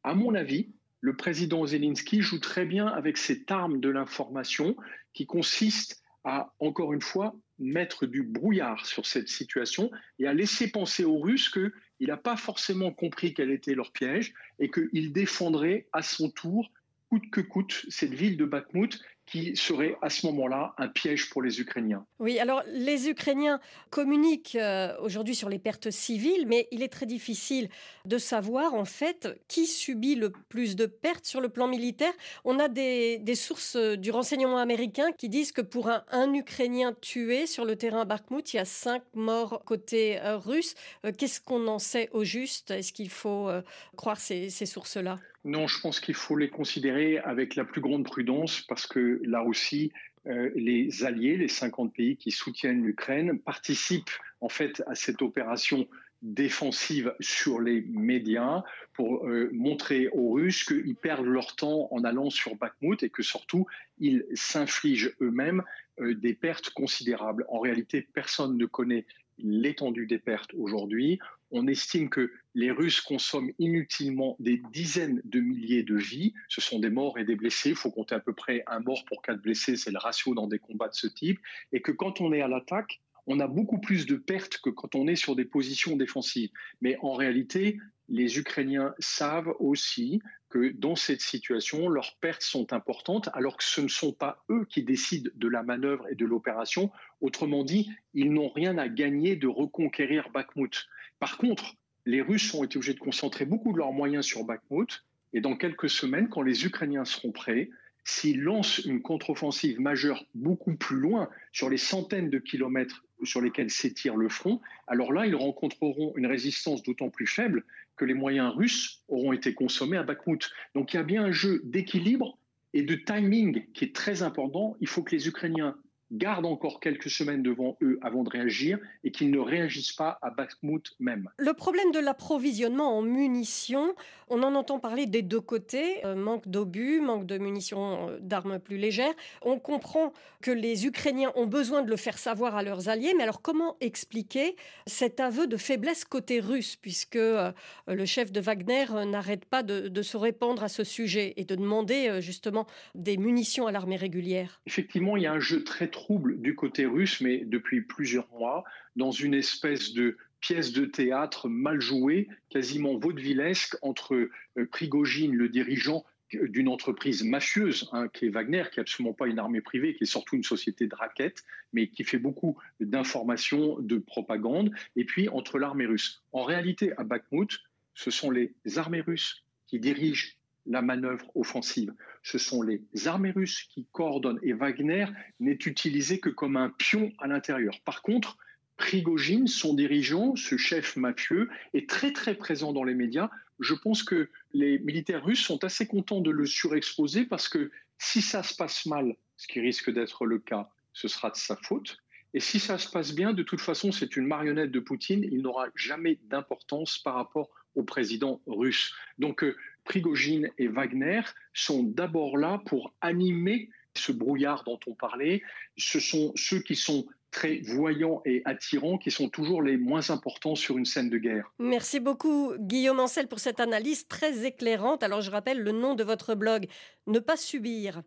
À 0.03 0.13
mon 0.13 0.35
avis, 0.35 0.69
le 1.07 1.15
président 1.15 1.65
Zelensky 1.65 2.21
joue 2.21 2.39
très 2.39 2.65
bien 2.65 2.85
avec 2.85 3.17
cette 3.17 3.49
arme 3.49 3.79
de 3.79 3.87
l'information 3.87 4.75
qui 5.13 5.25
consiste 5.25 6.03
à, 6.25 6.53
encore 6.59 6.91
une 6.91 7.01
fois, 7.01 7.33
mettre 7.59 8.05
du 8.05 8.23
brouillard 8.23 8.85
sur 8.85 9.05
cette 9.05 9.29
situation 9.29 9.89
et 10.19 10.27
à 10.27 10.33
laisser 10.33 10.69
penser 10.69 11.05
aux 11.05 11.17
Russes 11.17 11.47
qu'il 11.47 11.71
n'a 12.01 12.17
pas 12.17 12.35
forcément 12.35 12.91
compris 12.91 13.33
quel 13.33 13.51
était 13.51 13.73
leur 13.73 13.93
piège 13.93 14.33
et 14.59 14.69
qu'il 14.69 15.13
défendrait 15.13 15.87
à 15.93 16.01
son 16.01 16.29
tour, 16.29 16.73
coûte 17.09 17.29
que 17.31 17.39
coûte, 17.39 17.85
cette 17.87 18.13
ville 18.13 18.35
de 18.35 18.43
Bakhmut 18.43 18.99
qui 19.27 19.55
serait 19.57 19.97
à 20.01 20.09
ce 20.09 20.25
moment-là 20.27 20.73
un 20.77 20.87
piège 20.87 21.29
pour 21.29 21.41
les 21.41 21.59
Ukrainiens. 21.59 22.05
Oui, 22.19 22.39
alors 22.39 22.63
les 22.67 23.09
Ukrainiens 23.09 23.59
communiquent 23.89 24.55
euh, 24.55 24.95
aujourd'hui 25.01 25.35
sur 25.35 25.49
les 25.49 25.59
pertes 25.59 25.91
civiles, 25.91 26.45
mais 26.47 26.67
il 26.71 26.81
est 26.81 26.87
très 26.87 27.05
difficile 27.05 27.69
de 28.05 28.17
savoir 28.17 28.73
en 28.73 28.85
fait 28.85 29.27
qui 29.49 29.67
subit 29.67 30.15
le 30.15 30.31
plus 30.31 30.77
de 30.77 30.85
pertes 30.85 31.25
sur 31.25 31.41
le 31.41 31.49
plan 31.49 31.67
militaire. 31.67 32.13
On 32.45 32.57
a 32.57 32.69
des, 32.69 33.21
sources 33.35 33.75
euh, 33.75 33.97
du 33.97 34.11
renseignement 34.11 34.57
américain 34.57 35.11
qui 35.11 35.27
disent 35.27 35.51
que 35.51 35.61
pour 35.61 35.89
un, 35.89 36.33
Ukrainien 36.33 36.93
tué 37.01 37.47
sur 37.47 37.65
le 37.65 37.75
terrain 37.75 38.05
Bakhmut, 38.05 38.53
il 38.53 38.57
y 38.57 38.59
a 38.59 38.65
cinq 38.65 39.03
morts 39.13 39.61
côté 39.65 40.19
euh, 40.21 40.37
russe. 40.37 40.73
Qu'est-ce 41.17 41.41
qu'on 41.41 41.67
en 41.67 41.79
sait 41.79 42.09
au 42.13 42.23
juste? 42.23 42.71
Est-ce 42.71 42.93
qu'il 42.93 43.09
faut 43.09 43.49
croire 43.95 44.19
ces 44.19 44.49
sources-là? 44.49 45.19
Non, 45.47 45.65
je 45.65 45.79
pense 45.79 46.01
qu'il 46.01 46.13
faut 46.13 46.35
les 46.35 46.49
considérer 46.49 47.19
avec 47.19 47.55
la 47.55 47.63
plus 47.63 47.79
grande 47.79 48.03
prudence 48.03 48.61
parce 48.67 48.85
que 48.85 49.21
là 49.23 49.43
aussi, 49.43 49.93
euh, 50.27 50.51
les 50.55 51.05
alliés, 51.05 51.37
les 51.37 51.47
50 51.47 51.93
pays 51.93 52.17
qui 52.17 52.31
soutiennent 52.31 52.83
l'Ukraine, 52.83 53.39
participent 53.39 54.11
en 54.41 54.49
fait 54.49 54.83
à 54.87 54.95
cette 54.95 55.21
opération 55.21 55.87
défensive 56.21 57.15
sur 57.21 57.61
les 57.61 57.81
médias 57.81 58.63
pour 58.93 59.25
euh, 59.25 59.49
montrer 59.53 60.09
aux 60.09 60.31
Russes 60.33 60.65
qu'ils 60.65 60.95
perdent 60.95 61.25
leur 61.25 61.55
temps 61.55 61.87
en 61.91 62.03
allant 62.03 62.29
sur 62.29 62.55
Bakhmut 62.55 63.01
et 63.03 63.09
que 63.09 63.23
surtout 63.23 63.67
ils 63.99 64.25
s'infligent 64.33 65.15
eux-mêmes 65.21 65.63
euh, 66.01 66.13
des 66.13 66.33
pertes 66.33 66.71
considérables. 66.71 67.45
En 67.47 67.59
réalité, 67.59 68.01
personne 68.01 68.57
ne 68.57 68.65
connaît 68.65 69.05
l'étendue 69.39 70.07
des 70.07 70.19
pertes 70.19 70.53
aujourd'hui. 70.53 71.19
On 71.51 71.67
estime 71.67 72.09
que 72.09 72.31
les 72.55 72.71
Russes 72.71 73.01
consomment 73.01 73.51
inutilement 73.59 74.35
des 74.39 74.61
dizaines 74.71 75.21
de 75.23 75.39
milliers 75.39 75.83
de 75.83 75.95
vies. 75.95 76.33
Ce 76.49 76.61
sont 76.61 76.79
des 76.79 76.89
morts 76.89 77.17
et 77.17 77.23
des 77.23 77.35
blessés. 77.35 77.69
Il 77.69 77.75
faut 77.75 77.91
compter 77.91 78.15
à 78.15 78.19
peu 78.19 78.33
près 78.33 78.63
un 78.67 78.79
mort 78.79 79.05
pour 79.05 79.21
quatre 79.21 79.41
blessés. 79.41 79.77
C'est 79.77 79.91
le 79.91 79.99
ratio 79.99 80.33
dans 80.33 80.47
des 80.47 80.59
combats 80.59 80.89
de 80.89 80.95
ce 80.95 81.07
type. 81.07 81.39
Et 81.71 81.81
que 81.81 81.91
quand 81.91 82.19
on 82.19 82.33
est 82.33 82.41
à 82.41 82.47
l'attaque, 82.47 82.99
on 83.27 83.39
a 83.39 83.47
beaucoup 83.47 83.79
plus 83.79 84.05
de 84.05 84.15
pertes 84.15 84.57
que 84.57 84.69
quand 84.69 84.95
on 84.95 85.07
est 85.07 85.15
sur 85.15 85.35
des 85.35 85.45
positions 85.45 85.95
défensives. 85.95 86.49
Mais 86.81 86.97
en 87.01 87.13
réalité, 87.13 87.77
les 88.09 88.39
Ukrainiens 88.39 88.93
savent 88.99 89.53
aussi 89.59 90.21
que 90.49 90.71
dans 90.71 90.95
cette 90.95 91.21
situation, 91.21 91.89
leurs 91.89 92.15
pertes 92.21 92.41
sont 92.41 92.71
importantes, 92.71 93.29
alors 93.33 93.57
que 93.57 93.63
ce 93.63 93.81
ne 93.81 93.87
sont 93.89 94.13
pas 94.13 94.43
eux 94.49 94.65
qui 94.69 94.83
décident 94.83 95.29
de 95.35 95.47
la 95.47 95.63
manœuvre 95.63 96.07
et 96.09 96.15
de 96.15 96.25
l'opération. 96.25 96.89
Autrement 97.19 97.63
dit, 97.63 97.89
ils 98.13 98.31
n'ont 98.31 98.49
rien 98.49 98.77
à 98.77 98.87
gagner 98.87 99.35
de 99.35 99.47
reconquérir 99.47 100.29
Bakhmut. 100.33 100.87
Par 101.19 101.37
contre, 101.37 101.75
les 102.05 102.21
Russes 102.21 102.53
ont 102.53 102.63
été 102.63 102.77
obligés 102.77 102.93
de 102.93 102.99
concentrer 102.99 103.45
beaucoup 103.45 103.73
de 103.73 103.77
leurs 103.77 103.91
moyens 103.91 104.25
sur 104.25 104.45
Bakhmut, 104.45 105.03
et 105.33 105.41
dans 105.41 105.57
quelques 105.57 105.89
semaines, 105.89 106.29
quand 106.29 106.41
les 106.41 106.65
Ukrainiens 106.65 107.03
seront 107.03 107.33
prêts, 107.33 107.69
s'ils 108.07 108.41
lancent 108.41 108.79
une 108.79 109.01
contre-offensive 109.01 109.81
majeure 109.81 110.25
beaucoup 110.33 110.75
plus 110.75 110.97
loin, 110.97 111.29
sur 111.51 111.69
les 111.69 111.77
centaines 111.77 112.29
de 112.29 112.39
kilomètres 112.39 113.03
sur 113.23 113.41
lesquels 113.41 113.69
s'étire 113.69 114.15
le 114.15 114.29
front, 114.29 114.61
alors 114.87 115.11
là, 115.11 115.25
ils 115.25 115.35
rencontreront 115.35 116.13
une 116.15 116.25
résistance 116.25 116.83
d'autant 116.83 117.09
plus 117.09 117.27
faible 117.27 117.65
que 117.97 118.05
les 118.05 118.13
moyens 118.13 118.53
russes 118.55 119.03
auront 119.09 119.33
été 119.33 119.53
consommés 119.53 119.97
à 119.97 120.03
Bakhmut. 120.03 120.49
Donc 120.73 120.93
il 120.93 120.97
y 120.97 120.99
a 120.99 121.03
bien 121.03 121.25
un 121.25 121.31
jeu 121.31 121.59
d'équilibre 121.65 122.37
et 122.73 122.83
de 122.83 122.95
timing 122.95 123.65
qui 123.73 123.83
est 123.83 123.93
très 123.93 124.23
important. 124.23 124.77
Il 124.79 124.87
faut 124.87 125.03
que 125.03 125.13
les 125.13 125.27
Ukrainiens 125.27 125.75
gardent 126.11 126.45
encore 126.45 126.79
quelques 126.79 127.09
semaines 127.09 127.43
devant 127.43 127.77
eux 127.81 127.99
avant 128.01 128.23
de 128.23 128.29
réagir 128.29 128.79
et 129.03 129.11
qu'ils 129.11 129.31
ne 129.31 129.39
réagissent 129.39 129.93
pas 129.93 130.17
à 130.21 130.29
Bakhmut 130.29 130.95
même. 130.99 131.29
Le 131.37 131.53
problème 131.53 131.91
de 131.91 131.99
l'approvisionnement 131.99 132.97
en 132.97 133.01
munitions, 133.01 133.93
on 134.29 134.43
en 134.43 134.55
entend 134.55 134.79
parler 134.79 135.05
des 135.05 135.21
deux 135.21 135.41
côtés, 135.41 136.05
euh, 136.05 136.15
manque 136.15 136.47
d'obus, 136.47 137.01
manque 137.01 137.25
de 137.25 137.37
munitions 137.37 138.09
euh, 138.09 138.17
d'armes 138.21 138.59
plus 138.59 138.77
légères. 138.77 139.13
On 139.41 139.59
comprend 139.59 140.13
que 140.41 140.51
les 140.51 140.85
Ukrainiens 140.85 141.31
ont 141.35 141.45
besoin 141.45 141.81
de 141.81 141.89
le 141.89 141.97
faire 141.97 142.17
savoir 142.17 142.55
à 142.55 142.63
leurs 142.63 142.89
alliés, 142.89 143.13
mais 143.15 143.23
alors 143.23 143.41
comment 143.41 143.77
expliquer 143.81 144.55
cet 144.85 145.19
aveu 145.19 145.47
de 145.47 145.57
faiblesse 145.57 146.05
côté 146.05 146.39
russe, 146.39 146.75
puisque 146.75 147.15
euh, 147.15 147.51
le 147.87 148.05
chef 148.05 148.31
de 148.31 148.39
Wagner 148.39 148.85
n'arrête 149.05 149.45
pas 149.45 149.63
de, 149.63 149.87
de, 149.87 150.01
se 150.01 150.17
répandre 150.17 150.63
à 150.63 150.69
ce 150.69 150.83
sujet 150.83 151.33
et 151.37 151.45
de 151.45 151.55
demander 151.55 152.21
justement 152.21 152.65
des 152.95 153.17
munitions 153.17 153.67
à 153.67 153.71
l'armée 153.71 153.95
régulière? 153.95 154.61
Effectivement, 154.65 155.17
il 155.17 155.23
y 155.23 155.27
a 155.27 155.33
un 155.33 155.39
jeu 155.39 155.63
très 155.63 155.87
trouble 155.97 156.39
du 156.39 156.53
côté 156.53 156.85
russe, 156.85 157.21
mais 157.21 157.43
depuis 157.43 157.81
plusieurs 157.81 158.29
mois, 158.29 158.63
dans 158.95 159.09
une 159.09 159.33
espèce 159.33 159.93
de 159.93 160.15
pièce 160.41 160.71
de 160.71 160.85
théâtre 160.85 161.49
mal 161.49 161.81
jouée, 161.81 162.27
quasiment 162.49 162.99
vaudevillesque, 162.99 163.75
entre 163.81 164.13
euh, 164.13 164.65
Prigogine, 164.71 165.33
le 165.33 165.49
dirigeant 165.49 166.05
d'une 166.31 166.67
entreprise 166.67 167.23
mafieuse, 167.23 167.89
hein, 167.93 168.09
qui 168.09 168.25
est 168.25 168.29
Wagner, 168.29 168.65
qui 168.71 168.77
n'est 168.77 168.81
absolument 168.81 169.13
pas 169.13 169.25
une 169.25 169.39
armée 169.39 169.61
privée, 169.61 169.95
qui 169.95 170.03
est 170.03 170.13
surtout 170.17 170.35
une 170.35 170.43
société 170.43 170.85
de 170.85 170.93
raquettes, 170.93 171.43
mais 171.73 171.87
qui 171.87 172.03
fait 172.03 172.19
beaucoup 172.19 172.59
d'informations, 172.79 173.79
de 173.79 173.97
propagande, 173.97 174.69
et 174.95 175.03
puis 175.03 175.29
entre 175.29 175.57
l'armée 175.57 175.87
russe. 175.87 176.21
En 176.31 176.43
réalité, 176.43 176.93
à 176.97 177.03
Bakhmut, 177.05 177.59
ce 177.95 178.11
sont 178.11 178.29
les 178.29 178.53
armées 178.75 179.01
russes 179.01 179.43
qui 179.65 179.79
dirigent 179.79 180.36
la 180.67 180.81
manœuvre 180.81 181.25
offensive. 181.35 181.93
Ce 182.23 182.37
sont 182.37 182.61
les 182.61 182.81
armées 183.05 183.31
russes 183.31 183.63
qui 183.63 183.87
coordonnent 183.91 184.39
et 184.43 184.53
Wagner 184.53 185.05
n'est 185.39 185.59
utilisé 185.65 186.19
que 186.19 186.29
comme 186.29 186.57
un 186.57 186.69
pion 186.69 187.11
à 187.19 187.27
l'intérieur. 187.27 187.79
Par 187.85 188.01
contre, 188.01 188.37
Prigogine, 188.77 189.47
son 189.47 189.73
dirigeant, 189.73 190.35
ce 190.35 190.55
chef 190.55 190.95
mafieux, 190.97 191.49
est 191.73 191.89
très 191.89 192.13
très 192.13 192.35
présent 192.35 192.73
dans 192.73 192.83
les 192.83 192.93
médias. 192.93 193.29
Je 193.59 193.73
pense 193.73 194.03
que 194.03 194.29
les 194.53 194.77
militaires 194.79 195.25
russes 195.25 195.43
sont 195.43 195.63
assez 195.63 195.87
contents 195.87 196.21
de 196.21 196.29
le 196.29 196.45
surexposer 196.45 197.25
parce 197.25 197.49
que 197.49 197.71
si 197.97 198.21
ça 198.21 198.43
se 198.43 198.55
passe 198.55 198.85
mal, 198.85 199.15
ce 199.35 199.47
qui 199.47 199.59
risque 199.59 199.91
d'être 199.91 200.25
le 200.25 200.37
cas, 200.37 200.69
ce 200.93 201.07
sera 201.07 201.31
de 201.31 201.37
sa 201.37 201.55
faute. 201.55 201.97
Et 202.33 202.39
si 202.39 202.59
ça 202.59 202.77
se 202.77 202.89
passe 202.89 203.15
bien, 203.15 203.33
de 203.33 203.41
toute 203.41 203.61
façon, 203.61 203.91
c'est 203.91 204.15
une 204.15 204.27
marionnette 204.27 204.71
de 204.71 204.79
Poutine, 204.79 205.23
il 205.23 205.41
n'aura 205.41 205.67
jamais 205.75 206.19
d'importance 206.25 206.99
par 206.99 207.15
rapport 207.15 207.49
au 207.73 207.83
président 207.83 208.41
russe. 208.45 208.93
Donc 209.17 209.43
euh, 209.43 209.55
Prigogine 209.87 210.49
et 210.57 210.67
Wagner 210.67 211.21
sont 211.53 211.81
d'abord 211.81 212.37
là 212.37 212.61
pour 212.65 212.93
animer 212.99 213.69
ce 213.95 214.11
brouillard 214.11 214.65
dont 214.65 214.79
on 214.85 214.93
parlait. 214.93 215.41
Ce 215.77 216.01
sont 216.01 216.33
ceux 216.35 216.59
qui 216.59 216.75
sont 216.75 217.07
très 217.31 217.61
voyants 217.61 218.21
et 218.25 218.41
attirants 218.45 218.97
qui 218.97 219.11
sont 219.11 219.29
toujours 219.29 219.61
les 219.61 219.77
moins 219.77 220.09
importants 220.09 220.55
sur 220.55 220.77
une 220.77 220.85
scène 220.85 221.09
de 221.09 221.17
guerre. 221.17 221.51
Merci 221.57 221.99
beaucoup 221.99 222.53
Guillaume 222.59 222.99
Ancel 222.99 223.27
pour 223.27 223.39
cette 223.39 223.59
analyse 223.59 224.07
très 224.07 224.45
éclairante. 224.45 225.03
Alors 225.03 225.21
je 225.21 225.31
rappelle 225.31 225.61
le 225.61 225.71
nom 225.71 225.95
de 225.95 226.03
votre 226.03 226.35
blog, 226.35 226.67
Ne 227.07 227.19
pas 227.19 227.37
subir. 227.37 228.01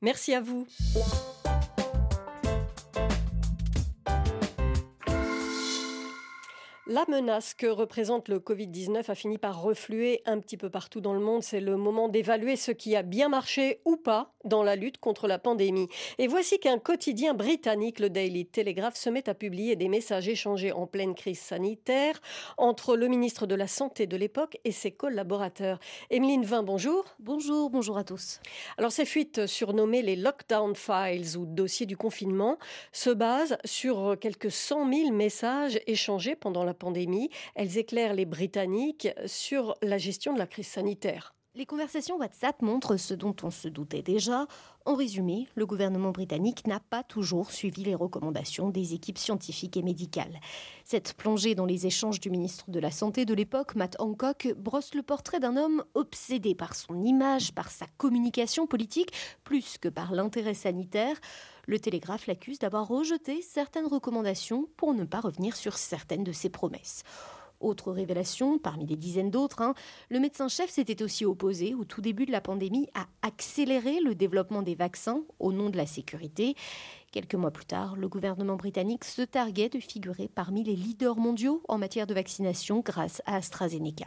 Merci 0.00 0.34
à 0.34 0.40
vous. 0.40 0.66
La 6.90 7.04
menace 7.06 7.52
que 7.52 7.66
représente 7.66 8.30
le 8.30 8.38
Covid-19 8.38 9.10
a 9.10 9.14
fini 9.14 9.36
par 9.36 9.60
refluer 9.60 10.22
un 10.24 10.40
petit 10.40 10.56
peu 10.56 10.70
partout 10.70 11.02
dans 11.02 11.12
le 11.12 11.20
monde. 11.20 11.42
C'est 11.42 11.60
le 11.60 11.76
moment 11.76 12.08
d'évaluer 12.08 12.56
ce 12.56 12.70
qui 12.70 12.96
a 12.96 13.02
bien 13.02 13.28
marché 13.28 13.82
ou 13.84 13.98
pas 13.98 14.32
dans 14.46 14.62
la 14.62 14.74
lutte 14.74 14.96
contre 14.96 15.28
la 15.28 15.38
pandémie. 15.38 15.88
Et 16.16 16.26
voici 16.26 16.58
qu'un 16.58 16.78
quotidien 16.78 17.34
britannique, 17.34 17.98
le 17.98 18.08
Daily 18.08 18.46
Telegraph, 18.46 18.96
se 18.96 19.10
met 19.10 19.28
à 19.28 19.34
publier 19.34 19.76
des 19.76 19.90
messages 19.90 20.30
échangés 20.30 20.72
en 20.72 20.86
pleine 20.86 21.14
crise 21.14 21.40
sanitaire 21.40 22.22
entre 22.56 22.96
le 22.96 23.06
ministre 23.08 23.46
de 23.46 23.54
la 23.54 23.66
Santé 23.66 24.06
de 24.06 24.16
l'époque 24.16 24.56
et 24.64 24.72
ses 24.72 24.90
collaborateurs. 24.90 25.80
Emeline 26.08 26.46
Vin, 26.46 26.62
bonjour. 26.62 27.04
Bonjour, 27.18 27.68
bonjour 27.68 27.98
à 27.98 28.04
tous. 28.04 28.40
Alors 28.78 28.92
ces 28.92 29.04
fuites 29.04 29.46
surnommées 29.46 30.00
les 30.00 30.16
Lockdown 30.16 30.74
Files 30.74 31.36
ou 31.36 31.44
dossiers 31.44 31.84
du 31.84 31.98
confinement 31.98 32.56
se 32.92 33.10
basent 33.10 33.58
sur 33.66 34.16
quelques 34.18 34.50
cent 34.50 34.86
mille 34.86 35.12
messages 35.12 35.78
échangés 35.86 36.34
pendant 36.34 36.64
la 36.64 36.77
pandémie. 36.78 37.30
Elles 37.54 37.78
éclairent 37.78 38.14
les 38.14 38.26
Britanniques 38.26 39.08
sur 39.26 39.76
la 39.82 39.98
gestion 39.98 40.32
de 40.32 40.38
la 40.38 40.46
crise 40.46 40.68
sanitaire. 40.68 41.34
Les 41.54 41.66
conversations 41.66 42.18
WhatsApp 42.18 42.62
montrent 42.62 42.96
ce 42.96 43.14
dont 43.14 43.34
on 43.42 43.50
se 43.50 43.66
doutait 43.66 44.02
déjà. 44.02 44.46
En 44.88 44.94
résumé, 44.94 45.48
le 45.54 45.66
gouvernement 45.66 46.12
britannique 46.12 46.66
n'a 46.66 46.80
pas 46.80 47.02
toujours 47.02 47.50
suivi 47.50 47.84
les 47.84 47.94
recommandations 47.94 48.70
des 48.70 48.94
équipes 48.94 49.18
scientifiques 49.18 49.76
et 49.76 49.82
médicales. 49.82 50.40
Cette 50.82 51.12
plongée 51.12 51.54
dans 51.54 51.66
les 51.66 51.86
échanges 51.86 52.20
du 52.20 52.30
ministre 52.30 52.70
de 52.70 52.80
la 52.80 52.90
Santé 52.90 53.26
de 53.26 53.34
l'époque, 53.34 53.74
Matt 53.74 53.96
Hancock, 53.98 54.48
brosse 54.56 54.94
le 54.94 55.02
portrait 55.02 55.40
d'un 55.40 55.58
homme 55.58 55.84
obsédé 55.92 56.54
par 56.54 56.74
son 56.74 57.02
image, 57.02 57.52
par 57.52 57.70
sa 57.70 57.84
communication 57.98 58.66
politique, 58.66 59.12
plus 59.44 59.76
que 59.76 59.90
par 59.90 60.12
l'intérêt 60.12 60.54
sanitaire. 60.54 61.20
Le 61.66 61.78
Télégraphe 61.78 62.26
l'accuse 62.26 62.58
d'avoir 62.58 62.88
rejeté 62.88 63.42
certaines 63.42 63.88
recommandations 63.88 64.70
pour 64.78 64.94
ne 64.94 65.04
pas 65.04 65.20
revenir 65.20 65.54
sur 65.54 65.76
certaines 65.76 66.24
de 66.24 66.32
ses 66.32 66.48
promesses. 66.48 67.04
Autre 67.60 67.90
révélation, 67.90 68.58
parmi 68.58 68.84
des 68.84 68.96
dizaines 68.96 69.30
d'autres, 69.30 69.62
hein, 69.62 69.74
le 70.10 70.20
médecin-chef 70.20 70.70
s'était 70.70 71.02
aussi 71.02 71.24
opposé 71.24 71.74
au 71.74 71.84
tout 71.84 72.00
début 72.00 72.24
de 72.24 72.30
la 72.30 72.40
pandémie 72.40 72.88
à 72.94 73.06
accélérer 73.22 74.00
le 74.00 74.14
développement 74.14 74.62
des 74.62 74.76
vaccins 74.76 75.22
au 75.40 75.52
nom 75.52 75.68
de 75.68 75.76
la 75.76 75.86
sécurité. 75.86 76.54
Quelques 77.10 77.34
mois 77.34 77.50
plus 77.50 77.66
tard, 77.66 77.96
le 77.96 78.08
gouvernement 78.08 78.56
britannique 78.56 79.04
se 79.04 79.22
targuait 79.22 79.70
de 79.70 79.80
figurer 79.80 80.28
parmi 80.28 80.62
les 80.62 80.76
leaders 80.76 81.16
mondiaux 81.16 81.62
en 81.68 81.78
matière 81.78 82.06
de 82.06 82.14
vaccination 82.14 82.80
grâce 82.80 83.22
à 83.26 83.36
AstraZeneca. 83.36 84.06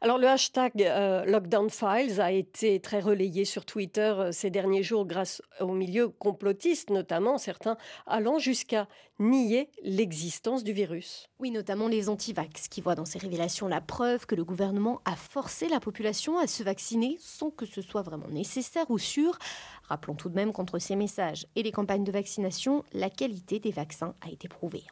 Alors 0.00 0.18
le 0.18 0.26
hashtag 0.26 0.82
euh, 0.82 1.24
Lockdown 1.24 1.70
Files 1.70 2.20
a 2.20 2.32
été 2.32 2.80
très 2.80 3.00
relayé 3.00 3.44
sur 3.44 3.64
Twitter 3.64 4.12
euh, 4.16 4.32
ces 4.32 4.50
derniers 4.50 4.82
jours 4.82 5.06
grâce 5.06 5.42
au 5.60 5.72
milieu 5.72 6.08
complotiste, 6.08 6.90
notamment 6.90 7.38
certains 7.38 7.76
allant 8.06 8.38
jusqu'à 8.38 8.88
nier 9.18 9.70
l'existence 9.82 10.64
du 10.64 10.72
virus. 10.72 11.28
Oui, 11.38 11.50
notamment 11.50 11.88
les 11.88 12.08
antivax 12.08 12.68
qui 12.68 12.80
voient 12.80 12.94
dans 12.94 13.04
ces 13.04 13.18
révélations 13.18 13.68
la 13.68 13.80
preuve 13.80 14.26
que 14.26 14.34
le 14.34 14.44
gouvernement 14.44 15.00
a 15.04 15.14
forcé 15.14 15.68
la 15.68 15.80
population 15.80 16.38
à 16.38 16.46
se 16.46 16.62
vacciner 16.62 17.16
sans 17.20 17.50
que 17.50 17.66
ce 17.66 17.80
soit 17.82 18.02
vraiment 18.02 18.28
nécessaire 18.28 18.90
ou 18.90 18.98
sûr. 18.98 19.38
Rappelons 19.84 20.14
tout 20.14 20.28
de 20.28 20.34
même 20.34 20.52
qu'entre 20.52 20.78
ces 20.78 20.96
messages 20.96 21.46
et 21.54 21.62
les 21.62 21.72
campagnes 21.72 22.04
de 22.04 22.12
vaccination, 22.12 22.84
la 22.92 23.10
qualité 23.10 23.60
des 23.60 23.70
vaccins 23.70 24.14
a 24.20 24.30
été 24.30 24.48
prouvée. 24.48 24.84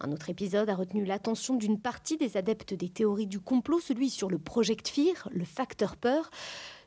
Un 0.00 0.12
autre 0.12 0.30
épisode 0.30 0.70
a 0.70 0.76
retenu 0.76 1.04
l'attention 1.04 1.56
d'une 1.56 1.80
partie 1.80 2.16
des 2.16 2.36
adeptes 2.36 2.72
des 2.72 2.88
théories 2.88 3.26
du 3.26 3.40
complot, 3.40 3.80
celui 3.80 4.10
sur 4.10 4.30
le 4.30 4.38
Project 4.38 4.86
Fear, 4.86 5.28
le 5.32 5.44
facteur 5.44 5.96
peur. 5.96 6.30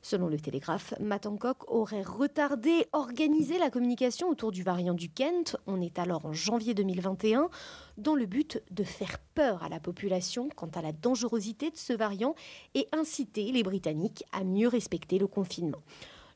Selon 0.02 0.28
le 0.28 0.40
Télégraphe, 0.40 0.94
Matt 1.02 1.26
Hancock 1.26 1.70
aurait 1.70 2.04
retardé, 2.04 2.86
organisé 2.94 3.60
la 3.60 3.70
communication 3.70 4.30
autour 4.30 4.52
du 4.52 4.64
variant 4.64 4.94
du 4.94 5.10
Kent, 5.10 5.58
on 5.68 5.82
est 5.82 6.00
alors 6.00 6.26
en 6.26 6.32
janvier 6.32 6.74
2021, 6.74 7.50
dans 7.98 8.16
le 8.16 8.26
but 8.26 8.64
de 8.72 8.84
faire 8.86 9.20
peur 9.36 9.62
à 9.62 9.70
la 9.70 9.82
population 9.82 10.48
quant 10.56 10.72
à 10.74 10.82
la 10.82 10.94
dangerosité 10.94 11.70
de 11.70 11.78
ce 11.78 11.92
variant 11.92 12.34
et 12.76 12.88
inciter 12.94 13.52
les 13.52 13.62
Britanniques 13.62 14.24
à 14.32 14.46
mieux 14.46 14.70
respecter 14.70 15.20
le 15.20 15.28
confinement. 15.28 15.84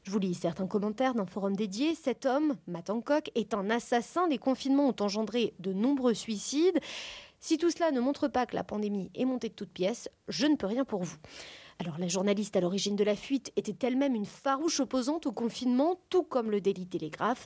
Je 0.05 0.11
vous 0.11 0.19
lis 0.19 0.35
certains 0.35 0.67
commentaires 0.67 1.15
d'un 1.15 1.25
forum 1.25 1.55
dédié. 1.55 1.95
Cet 1.95 2.27
homme, 2.27 2.57
Matt 2.67 2.91
Hancock, 2.91 3.31
est 3.33 3.55
un 3.55 3.71
assassin. 3.71 4.27
Les 4.29 4.37
confinements 4.37 4.87
ont 4.87 4.95
engendré 5.03 5.55
de 5.57 5.73
nombreux 5.73 6.13
suicides. 6.13 6.79
Si 7.39 7.57
tout 7.57 7.71
cela 7.71 7.89
ne 7.89 7.99
montre 7.99 8.27
pas 8.27 8.45
que 8.45 8.55
la 8.55 8.63
pandémie 8.63 9.09
est 9.15 9.25
montée 9.25 9.49
de 9.49 9.55
toutes 9.55 9.73
pièces, 9.73 10.07
je 10.27 10.45
ne 10.45 10.55
peux 10.57 10.67
rien 10.67 10.85
pour 10.85 11.01
vous. 11.01 11.17
Alors 11.79 11.97
la 11.99 12.07
journaliste 12.07 12.55
à 12.55 12.61
l'origine 12.61 12.95
de 12.95 13.03
la 13.03 13.17
fuite 13.17 13.51
était 13.57 13.85
elle-même 13.85 14.15
une 14.15 14.25
farouche 14.25 14.79
opposante 14.79 15.25
au 15.25 15.33
confinement, 15.33 15.99
tout 16.09 16.23
comme 16.23 16.49
le 16.49 16.61
Daily 16.61 16.88
Telegraph. 16.88 17.45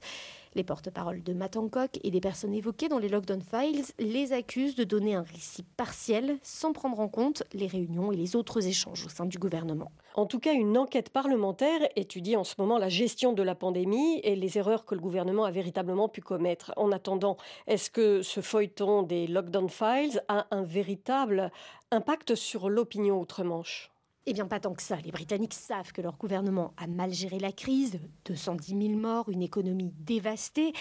Les 0.53 0.63
porte-paroles 0.63 1.23
de 1.23 1.33
Matt 1.33 1.57
Hancock 1.57 1.99
et 2.03 2.11
des 2.11 2.21
personnes 2.21 2.53
évoquées 2.53 2.89
dans 2.89 2.99
les 2.99 3.09
Lockdown 3.09 3.41
Files 3.41 3.85
les 3.97 4.31
accusent 4.33 4.75
de 4.75 4.83
donner 4.83 5.15
un 5.15 5.23
récit 5.23 5.63
partiel 5.77 6.37
sans 6.43 6.73
prendre 6.73 6.99
en 6.99 7.07
compte 7.07 7.43
les 7.53 7.65
réunions 7.65 8.11
et 8.11 8.15
les 8.15 8.35
autres 8.35 8.67
échanges 8.67 9.05
au 9.05 9.09
sein 9.09 9.25
du 9.25 9.39
gouvernement. 9.39 9.91
En 10.13 10.27
tout 10.27 10.39
cas, 10.39 10.53
une 10.53 10.77
enquête 10.77 11.09
parlementaire 11.09 11.81
étudie 11.95 12.35
en 12.35 12.43
ce 12.43 12.55
moment 12.59 12.77
la 12.77 12.89
gestion 12.89 13.33
de 13.33 13.43
la 13.43 13.55
pandémie 13.55 14.19
et 14.23 14.35
les 14.35 14.57
erreurs 14.59 14.85
que 14.85 14.95
le 14.95 15.01
gouvernement 15.01 15.45
a 15.45 15.51
véritablement 15.51 16.07
pu 16.07 16.21
commettre. 16.21 16.71
En 16.77 16.91
attendant, 16.91 17.37
est-ce 17.65 17.89
que 17.89 18.21
ce 18.21 18.41
feuilleton 18.41 19.01
des 19.03 19.25
Lockdown 19.25 19.69
Files 19.69 20.23
a 20.27 20.45
un 20.51 20.63
véritable 20.63 21.51
impact 21.91 22.35
sur 22.35 22.69
l'opinion 22.69 23.19
outre-Manche? 23.19 23.91
Eh 24.25 24.33
bien, 24.33 24.45
pas 24.45 24.59
tant 24.59 24.73
que 24.73 24.83
ça. 24.83 24.97
Les 24.97 25.11
Britanniques 25.11 25.53
savent 25.53 25.91
que 25.91 26.01
leur 26.01 26.17
gouvernement 26.17 26.73
a 26.77 26.87
mal 26.87 27.11
géré 27.11 27.39
la 27.39 27.51
crise, 27.51 27.99
210 28.25 28.87
000 28.89 28.99
morts, 28.99 29.29
une 29.29 29.41
économie 29.41 29.91
dévastée. 29.99 30.73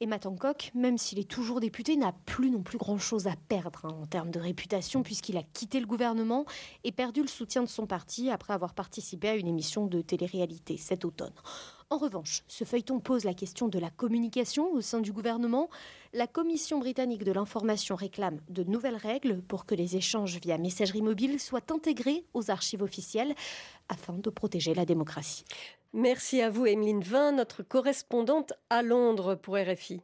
Et 0.00 0.06
Matt 0.06 0.26
Hancock, 0.26 0.70
même 0.74 0.98
s'il 0.98 1.18
est 1.18 1.30
toujours 1.30 1.60
député, 1.60 1.96
n'a 1.96 2.12
plus 2.26 2.50
non 2.50 2.62
plus 2.62 2.78
grand-chose 2.78 3.26
à 3.26 3.36
perdre 3.48 3.86
hein, 3.86 3.96
en 4.02 4.06
termes 4.06 4.30
de 4.30 4.40
réputation 4.40 5.02
puisqu'il 5.02 5.36
a 5.36 5.42
quitté 5.42 5.80
le 5.80 5.86
gouvernement 5.86 6.44
et 6.82 6.92
perdu 6.92 7.22
le 7.22 7.28
soutien 7.28 7.62
de 7.62 7.68
son 7.68 7.86
parti 7.86 8.28
après 8.28 8.52
avoir 8.52 8.74
participé 8.74 9.28
à 9.28 9.36
une 9.36 9.46
émission 9.46 9.86
de 9.86 10.02
télé-réalité 10.02 10.76
cet 10.76 11.04
automne. 11.04 11.32
En 11.94 11.98
revanche, 11.98 12.42
ce 12.48 12.64
feuilleton 12.64 12.98
pose 12.98 13.22
la 13.22 13.34
question 13.34 13.68
de 13.68 13.78
la 13.78 13.88
communication 13.88 14.72
au 14.72 14.80
sein 14.80 14.98
du 14.98 15.12
gouvernement. 15.12 15.70
La 16.12 16.26
Commission 16.26 16.80
britannique 16.80 17.22
de 17.22 17.30
l'information 17.30 17.94
réclame 17.94 18.40
de 18.48 18.64
nouvelles 18.64 18.96
règles 18.96 19.40
pour 19.42 19.64
que 19.64 19.76
les 19.76 19.94
échanges 19.94 20.40
via 20.42 20.58
messagerie 20.58 21.02
mobile 21.02 21.38
soient 21.38 21.70
intégrés 21.70 22.24
aux 22.34 22.50
archives 22.50 22.82
officielles 22.82 23.32
afin 23.88 24.14
de 24.14 24.28
protéger 24.28 24.74
la 24.74 24.84
démocratie. 24.84 25.44
Merci 25.92 26.42
à 26.42 26.50
vous, 26.50 26.66
Emeline 26.66 27.04
Vin, 27.04 27.30
notre 27.30 27.62
correspondante 27.62 28.54
à 28.70 28.82
Londres 28.82 29.36
pour 29.36 29.56
RFI. 29.56 30.00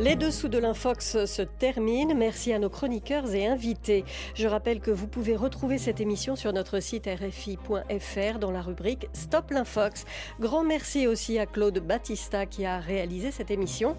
Les 0.00 0.16
dessous 0.16 0.48
de 0.48 0.56
l'Infox 0.56 1.26
se 1.26 1.42
terminent. 1.42 2.14
Merci 2.14 2.54
à 2.54 2.58
nos 2.58 2.70
chroniqueurs 2.70 3.34
et 3.34 3.46
invités. 3.46 4.06
Je 4.34 4.48
rappelle 4.48 4.80
que 4.80 4.90
vous 4.90 5.06
pouvez 5.06 5.36
retrouver 5.36 5.76
cette 5.76 6.00
émission 6.00 6.36
sur 6.36 6.54
notre 6.54 6.80
site 6.80 7.06
rfi.fr 7.06 8.38
dans 8.38 8.50
la 8.50 8.62
rubrique 8.62 9.08
Stop 9.12 9.50
l'Infox. 9.50 10.06
Grand 10.40 10.64
merci 10.64 11.06
aussi 11.06 11.38
à 11.38 11.44
Claude 11.44 11.80
Battista 11.80 12.46
qui 12.46 12.64
a 12.64 12.80
réalisé 12.80 13.30
cette 13.30 13.50
émission. 13.50 13.94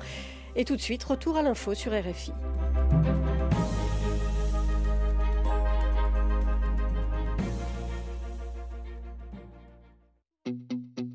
Et 0.55 0.65
tout 0.65 0.75
de 0.75 0.81
suite, 0.81 1.03
retour 1.03 1.37
à 1.37 1.43
l'info 1.43 1.75
sur 1.75 1.91
RFI. 1.91 2.33